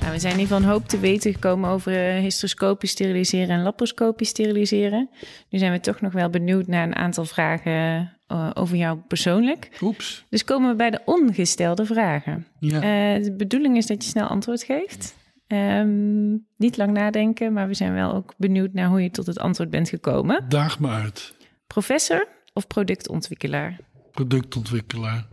[0.00, 3.48] Nou, we zijn in ieder geval een hoop te weten gekomen over eh, hysteroscopisch steriliseren
[3.48, 5.10] en laparoscopisch steriliseren.
[5.50, 9.68] Nu zijn we toch nog wel benieuwd naar een aantal vragen eh, over jou persoonlijk.
[9.80, 10.24] Oeps.
[10.28, 12.46] Dus komen we bij de ongestelde vragen.
[12.58, 12.74] Ja.
[12.74, 15.14] Eh, de bedoeling is dat je snel antwoord geeft.
[15.46, 19.38] Ehm, niet lang nadenken, maar we zijn wel ook benieuwd naar hoe je tot het
[19.38, 20.48] antwoord bent gekomen.
[20.48, 21.34] Daag me uit.
[21.66, 23.78] Professor of productontwikkelaar?
[24.12, 25.28] Productontwikkelaar.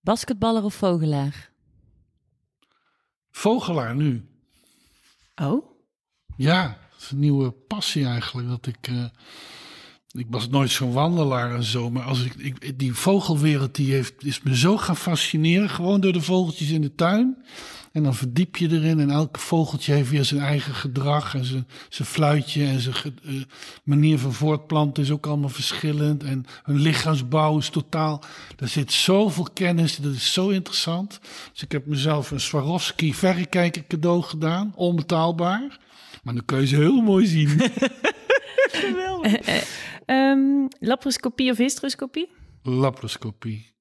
[0.00, 1.50] Basketballer of vogelaar?
[3.30, 4.26] Vogelaar nu.
[5.42, 5.66] Oh,
[6.36, 8.48] Ja, dat is een nieuwe passie eigenlijk.
[8.48, 9.04] Dat ik, eh,
[10.12, 11.90] ik was nooit zo'n wandelaar en zo.
[11.90, 15.70] Maar als ik, ik, die vogelwereld die heeft, is me zo gaan fascineren.
[15.70, 17.44] Gewoon door de vogeltjes in de tuin.
[17.92, 19.00] En dan verdiep je erin.
[19.00, 21.34] En elke vogeltje heeft weer zijn eigen gedrag.
[21.34, 23.34] En zijn, zijn fluitje en zijn eh,
[23.84, 26.22] manier van voortplanten is ook allemaal verschillend.
[26.22, 28.22] En hun lichaamsbouw is totaal...
[28.58, 29.96] Er zit zoveel kennis.
[29.96, 31.20] Dat is zo interessant.
[31.52, 34.72] Dus ik heb mezelf een Swarovski verrekijker cadeau gedaan.
[34.76, 35.78] Onbetaalbaar.
[36.22, 37.60] Maar dan kun je ze heel mooi zien.
[40.06, 42.28] Ehm, laparoscopie of hysteroscopie?
[42.62, 43.74] Laparoscopie.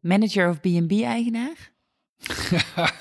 [0.00, 1.72] Manager of B&B-eigenaar?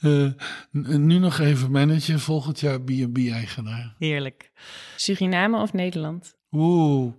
[0.00, 0.26] Eh,
[0.70, 3.94] nu nog even manager, volgend jaar B&B-eigenaar.
[3.98, 4.50] Heerlijk.
[4.96, 6.34] Suriname of Nederland?
[6.50, 7.12] Oeh,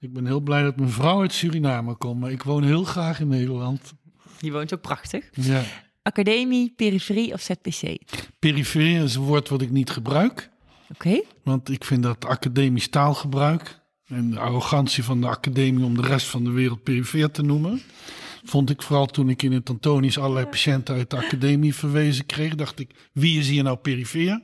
[0.00, 3.20] ik ben heel blij dat mijn vrouw uit Suriname komt, maar ik woon heel graag
[3.20, 3.92] in Nederland.
[4.38, 5.28] Die woont ook prachtig.
[5.32, 5.62] Ja.
[6.02, 7.98] Academie, periferie of ZPC?
[8.38, 10.50] Perifeer is een woord wat ik niet gebruik,
[10.92, 11.20] Oké.
[11.44, 16.26] want ik vind dat academisch taalgebruik en de arrogantie van de academie om de rest
[16.26, 17.82] van de wereld perifeer te noemen,
[18.42, 22.54] vond ik vooral toen ik in het Antonisch allerlei patiënten uit de academie verwezen kreeg,
[22.54, 24.42] dacht ik, wie is hier nou perifeer?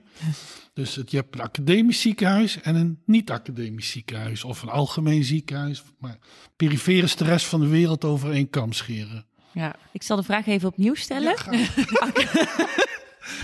[0.74, 4.44] Dus het, je hebt een academisch ziekenhuis en een niet-academisch ziekenhuis.
[4.44, 5.82] Of een algemeen ziekenhuis.
[5.98, 6.18] Maar
[6.56, 9.26] perifeer is de rest van de wereld over één kam scheren.
[9.52, 9.76] Ja.
[9.92, 11.36] Ik zal de vraag even opnieuw stellen.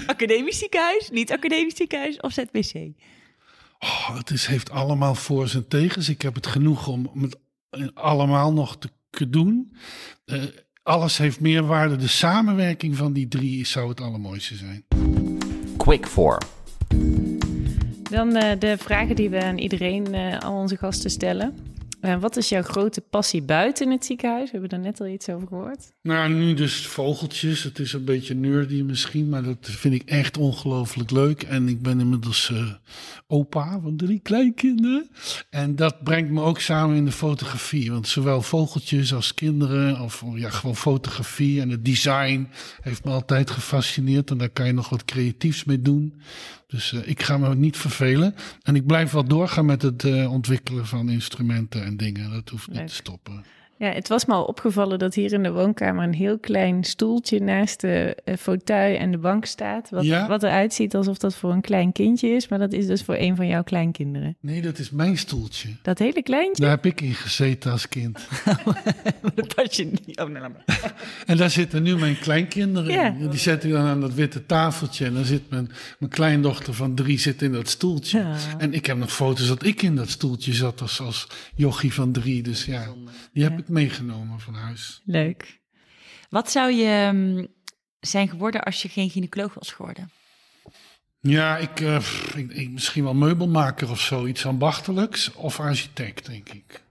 [0.07, 2.75] academisch ziekenhuis, niet academisch ziekenhuis of ZPC?
[3.79, 6.09] Oh, het is, heeft allemaal voor zijn tegens.
[6.09, 7.39] Ik heb het genoeg om, het
[7.95, 8.89] allemaal nog te
[9.31, 9.73] doen.
[10.25, 10.43] Eh,
[10.83, 11.97] alles heeft meerwaarde.
[11.97, 14.85] De samenwerking van die drie zou het allermooiste zijn.
[15.77, 16.39] Quick for.
[18.11, 21.74] Dan eh, de vragen die we aan iedereen, eh, al onze gasten stellen.
[22.05, 24.51] Eh, wat is jouw grote passie buiten het ziekenhuis?
[24.51, 25.93] We hebben er net al iets over gehoord.
[26.03, 27.63] Nou, nu dus vogeltjes.
[27.63, 31.43] Het is een beetje nerdy misschien, maar dat vind ik echt ongelooflijk leuk.
[31.43, 32.73] En ik ben inmiddels eh,
[33.27, 35.09] opa van drie kleinkinderen.
[35.51, 37.93] En dat brengt me ook samen in de fotografie.
[37.93, 42.49] Want zowel vogeltjes als kinderen, of ja, gewoon fotografie en het design
[42.81, 44.31] heeft me altijd gefascineerd.
[44.31, 46.15] En daar kan je nog wat creatiefs mee doen.
[46.75, 48.35] Dus eh, ik ga me niet vervelen.
[48.63, 52.31] En ik blijf wel doorgaan met het eh, ontwikkelen van instrumenten en dingen.
[52.31, 52.87] Dat hoeft niet Leuk.
[52.89, 53.45] te stoppen.
[53.79, 57.41] Ja, het was me al opgevallen dat hier in de woonkamer een heel klein stoeltje
[57.41, 59.91] naast de eh, fauteuil en de bank staat.
[59.91, 60.29] Wat, Ja?
[60.29, 63.15] wat eruit ziet alsof dat voor een klein kindje is, maar dat is dus voor
[63.19, 64.37] een van jouw kleinkinderen.
[64.41, 65.69] Nee, dat is mijn stoeltje.
[65.83, 66.63] Dat hele kleintje?
[66.63, 68.19] Daar heb ik in gezeten als kind.
[69.35, 70.21] Dat pas je niet.
[70.21, 70.53] Oh, nou.
[71.27, 73.07] En daar zitten nu mijn kleinkinderen Ja.
[73.15, 73.29] in.
[73.31, 75.07] Die zet ik dan aan dat witte tafeltje.
[75.07, 78.19] En dan zit mijn, mijn kleindochter van drie zit in dat stoeltje.
[78.19, 78.37] Ja.
[78.59, 82.13] En ik heb nog foto's dat ik in dat stoeltje zat als, als jochie van
[82.13, 82.43] drie.
[82.43, 82.87] Dus ja,
[83.33, 83.64] die heb Ja.
[83.65, 85.01] Ik meegenomen van huis.
[85.05, 85.61] Leuk.
[86.31, 87.47] Wat zou je mm,
[88.01, 90.11] zijn geworden als je geen gynaecoloog was geworden?
[91.21, 92.01] Ja, ik, eh,
[92.35, 94.27] ik, ik- misschien wel meubelmaker of zo.
[94.27, 95.33] Iets ambachtelijks.
[95.33, 96.83] Of architect, denk ik.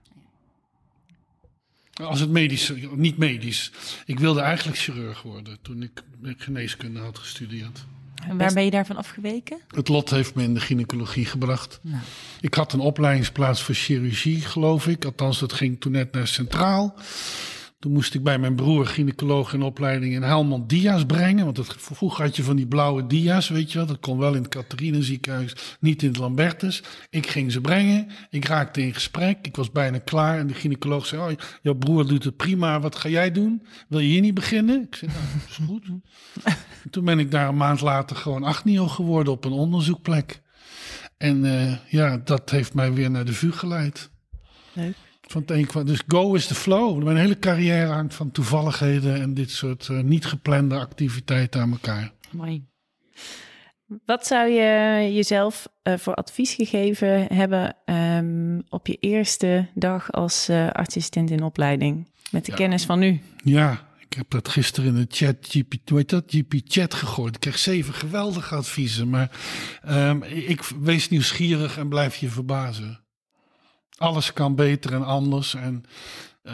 [1.94, 3.70] Als het medisch, niet medisch.
[4.06, 6.02] Ik wilde eigenlijk chirurg worden toen ik
[6.36, 7.84] geneeskunde had gestudeerd.
[8.28, 9.58] En waar ben je daarvan afgeweken?
[9.68, 11.78] Het lot heeft me in de gynaecologie gebracht.
[11.82, 12.02] Nou.
[12.40, 15.04] Ik had een opleidingsplaats voor chirurgie, geloof ik.
[15.04, 16.94] Althans, dat ging toen net naar Centraal.
[17.84, 21.44] Toen moest ik bij mijn broer, gynaecoloog in opleiding, in Helmond dia's brengen.
[21.44, 23.86] Want het, vroeger had je van die blauwe dia's, weet je wel.
[23.86, 26.82] Dat kon wel in het Catharine ziekenhuis, niet in het Lambertus.
[27.10, 28.08] Ik ging ze brengen.
[28.30, 29.38] Ik raakte in gesprek.
[29.42, 30.38] Ik was bijna klaar.
[30.38, 32.80] En de gynaecoloog zei, oh, jouw broer doet het prima.
[32.80, 33.66] Wat ga jij doen?
[33.88, 34.82] Wil je hier niet beginnen?
[34.82, 35.84] Ik zei, nou, is goed.
[36.92, 40.42] toen ben ik daar een maand later gewoon achtnio geworden op een onderzoekplek.
[41.16, 44.10] En uh, ja, dat heeft mij weer naar de VU geleid.
[44.72, 44.96] Leuk.
[45.34, 45.86] Van het een kwam.
[45.86, 47.02] Dus go is the flow.
[47.02, 52.12] Mijn hele carrière hangt van toevalligheden en dit soort uh, niet geplande activiteiten aan elkaar.
[52.30, 52.64] Mooi.
[54.04, 60.48] Wat zou je jezelf uh, voor advies gegeven hebben um, op je eerste dag als
[60.50, 62.08] uh, assistent in opleiding?
[62.30, 62.56] Met de ja.
[62.56, 63.20] kennis van nu.
[63.44, 66.24] Ja, ik heb dat gisteren in de chat, GP, heet dat?
[66.26, 67.34] GP Chat gegooid.
[67.34, 69.08] Ik kreeg zeven geweldige adviezen.
[69.08, 69.30] Maar
[69.88, 73.03] um, ik wees nieuwsgierig en blijf je verbazen
[73.96, 75.54] alles kan beter en anders.
[75.54, 75.84] En,
[76.42, 76.52] uh,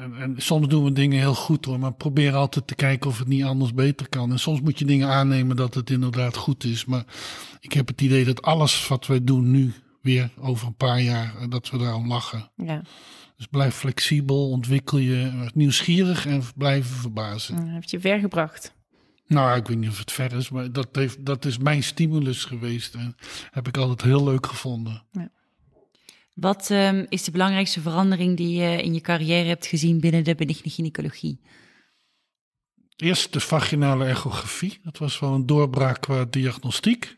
[0.00, 3.18] en, en, soms doen we dingen heel goed hoor, maar probeer altijd te kijken of
[3.18, 4.30] het niet anders beter kan.
[4.30, 6.84] En soms moet je dingen aannemen dat het inderdaad goed is.
[6.84, 7.04] Maar
[7.60, 11.36] ik heb het idee dat alles wat wij doen nu, weer over een paar jaar,
[11.36, 12.50] eh, dat we daarom lachen.
[12.56, 12.82] Ja.
[13.36, 17.56] Dus blijf flexibel, ontwikkel je, nieuwsgierig en blijven verbazen.
[17.56, 18.76] Dat heb je ver gebracht.
[19.26, 22.44] Nou, ik weet niet of het ver is, maar dat, heeft, dat is mijn stimulus
[22.44, 22.94] geweest.
[22.94, 23.16] En
[23.50, 25.02] heb ik altijd heel leuk gevonden.
[25.12, 25.30] Ja.
[26.40, 30.34] Wat um, is de belangrijkste verandering die je in je carrière hebt gezien binnen de
[30.34, 31.40] benigne gynaecologie?
[32.96, 34.78] Eerst de vaginale echografie.
[34.82, 37.16] Dat was wel een doorbraak qua diagnostiek.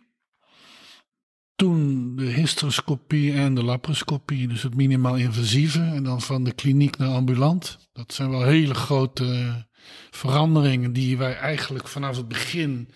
[1.55, 5.83] Toen de hysteroscopie en de laparoscopie, dus het minimaal invasieve.
[5.83, 7.79] En dan van de kliniek naar ambulant.
[7.93, 9.67] Dat zijn wel hele grote
[10.11, 12.89] veranderingen die wij eigenlijk vanaf het begin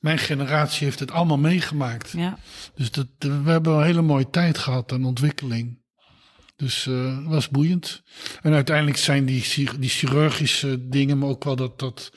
[0.00, 2.10] mijn generatie heeft het allemaal meegemaakt.
[2.10, 2.38] Ja.
[2.74, 5.78] Dus dat, we hebben een hele mooie tijd gehad aan ontwikkeling.
[6.56, 8.02] Dus uh, dat was boeiend.
[8.42, 9.44] En uiteindelijk zijn die,
[9.78, 12.12] die chirurgische dingen, maar ook wel dat, dat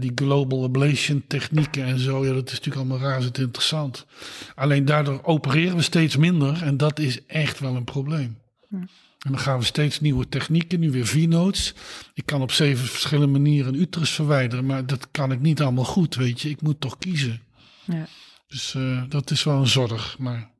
[0.00, 4.06] die global ablation technieken en zo, ja, dat is natuurlijk allemaal razend interessant.
[4.54, 8.38] Alleen daardoor opereren we steeds minder en dat is echt wel een probleem.
[8.68, 8.78] Ja.
[9.24, 11.74] En dan gaan we steeds nieuwe technieken, nu weer V-notes.
[12.14, 15.84] Ik kan op zeven verschillende manieren een uterus verwijderen, maar dat kan ik niet allemaal
[15.84, 16.48] goed, weet je.
[16.48, 17.42] Ik moet toch kiezen.
[17.84, 18.06] Ja.
[18.46, 20.52] Dus uh, dat is wel een zorg, maar...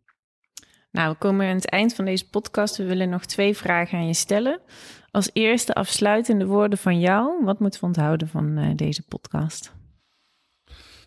[0.90, 2.76] Nou, we komen aan het eind van deze podcast.
[2.76, 4.60] We willen nog twee vragen aan je stellen.
[5.10, 7.44] Als eerste afsluitende woorden van jou.
[7.44, 9.72] Wat moeten we onthouden van uh, deze podcast?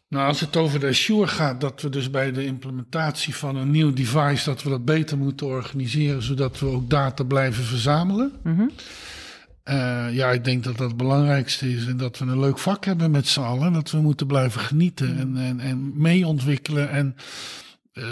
[0.09, 3.71] Nou, als het over de Azure gaat, dat we dus bij de implementatie van een
[3.71, 8.31] nieuw device, dat we dat beter moeten organiseren, zodat we ook data blijven verzamelen.
[8.43, 8.71] Mm -hmm.
[9.65, 12.85] uh, ja, ik denk dat dat het belangrijkste is en dat we een leuk vak
[12.85, 13.73] hebben met z'n allen.
[13.73, 16.89] Dat we moeten blijven genieten en, en, en mee ontwikkelen.
[16.89, 17.15] En
[17.93, 18.03] uh,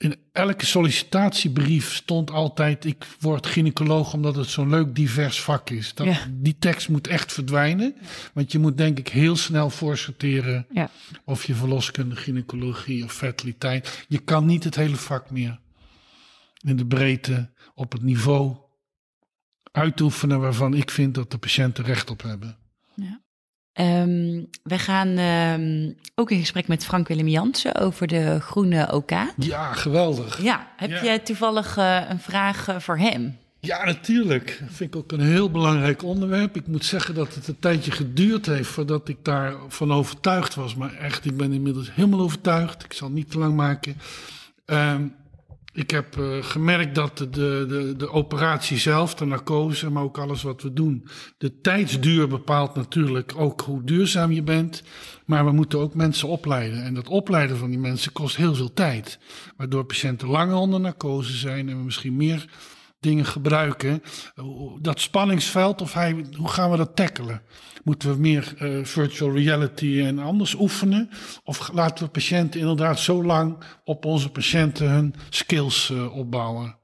[0.00, 5.94] in elke sollicitatiebrief stond altijd: ik word gynaecoloog omdat het zo'n leuk divers vak is.
[5.94, 6.18] Dat, Ja.
[6.30, 7.94] Die tekst moet echt verdwijnen.
[8.32, 10.90] Want je moet denk ik heel snel voorsorteren Ja.
[11.24, 14.04] of je verloskunde, gynaecologie of fertiliteit.
[14.08, 15.58] Je kan niet het hele vak meer
[16.60, 18.56] in de breedte op het niveau
[19.72, 22.56] uitoefenen waarvan ik vind dat de patiënten recht op hebben.
[23.74, 29.10] Um, we gaan um, ook in gesprek met Frank Willem Jansen over de groene OK.
[29.36, 30.42] Ja, geweldig.
[30.42, 31.04] Ja, heb Ja.
[31.04, 33.38] jij toevallig uh, een vraag uh, voor hem?
[33.60, 34.56] Ja, natuurlijk.
[34.60, 36.56] Dat vind ik ook een heel belangrijk onderwerp.
[36.56, 40.74] Ik moet zeggen dat het een tijdje geduurd heeft voordat ik daarvan overtuigd was.
[40.74, 42.84] Maar echt, ik ben inmiddels helemaal overtuigd.
[42.84, 43.96] Ik zal het niet te lang maken.
[44.66, 45.14] Um,
[45.72, 50.42] ik heb uh, gemerkt dat de, de, de operatie zelf, de narcose, maar ook alles
[50.42, 51.06] wat we doen.
[51.38, 54.82] De tijdsduur bepaalt natuurlijk ook hoe duurzaam je bent.
[55.24, 56.82] Maar we moeten ook mensen opleiden.
[56.82, 59.18] En dat opleiden van die mensen kost heel veel tijd.
[59.56, 62.48] Waardoor patiënten langer onder narcose zijn en we misschien meer
[63.00, 64.02] dingen gebruiken.
[64.80, 67.42] Dat spanningsveld, of hij, hoe gaan we dat tackelen?
[67.84, 71.10] Moeten we meer uh, virtual reality en anders oefenen?
[71.44, 76.76] Of laten we patiënten inderdaad zo lang op onze patiënten hun skills uh, opbouwen?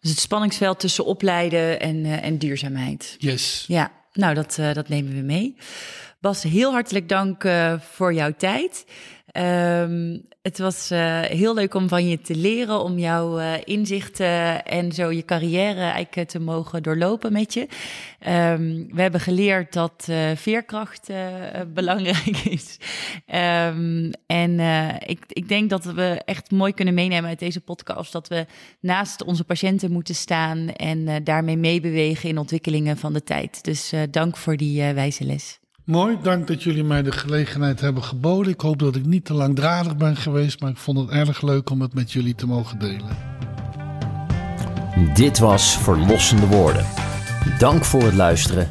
[0.00, 3.16] Dus het spanningsveld tussen opleiden en, uh, en duurzaamheid.
[3.18, 3.64] Yes.
[3.68, 5.56] Ja, nou dat, dat nemen we mee.
[6.20, 7.48] Bas, heel hartelijk dank
[7.80, 8.86] voor jouw tijd.
[9.32, 14.64] Um, het was uh, heel leuk om van je te leren, om jouw uh, inzichten
[14.64, 17.60] en zo je carrière eigenlijk te mogen doorlopen met je.
[17.60, 21.10] Um, we hebben geleerd dat veerkracht
[21.74, 22.78] belangrijk is.
[23.34, 24.60] Um, en
[25.06, 28.46] ik, ik denk dat we echt mooi kunnen meenemen uit deze podcast dat we
[28.80, 33.64] naast onze patiënten moeten staan en daarmee meebewegen in ontwikkelingen van de tijd.
[33.64, 35.58] Dus dank voor die wijze les.
[35.86, 38.52] Mooi, dank dat jullie mij de gelegenheid hebben geboden.
[38.52, 41.70] Ik hoop dat ik niet te langdradig ben geweest, maar ik vond het erg leuk
[41.70, 43.16] om het met jullie te mogen delen.
[45.14, 46.86] Dit was Verlossende Woorden.
[47.58, 48.68] Dank voor het luisteren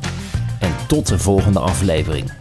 [0.59, 2.31] en tot de volgende aflevering.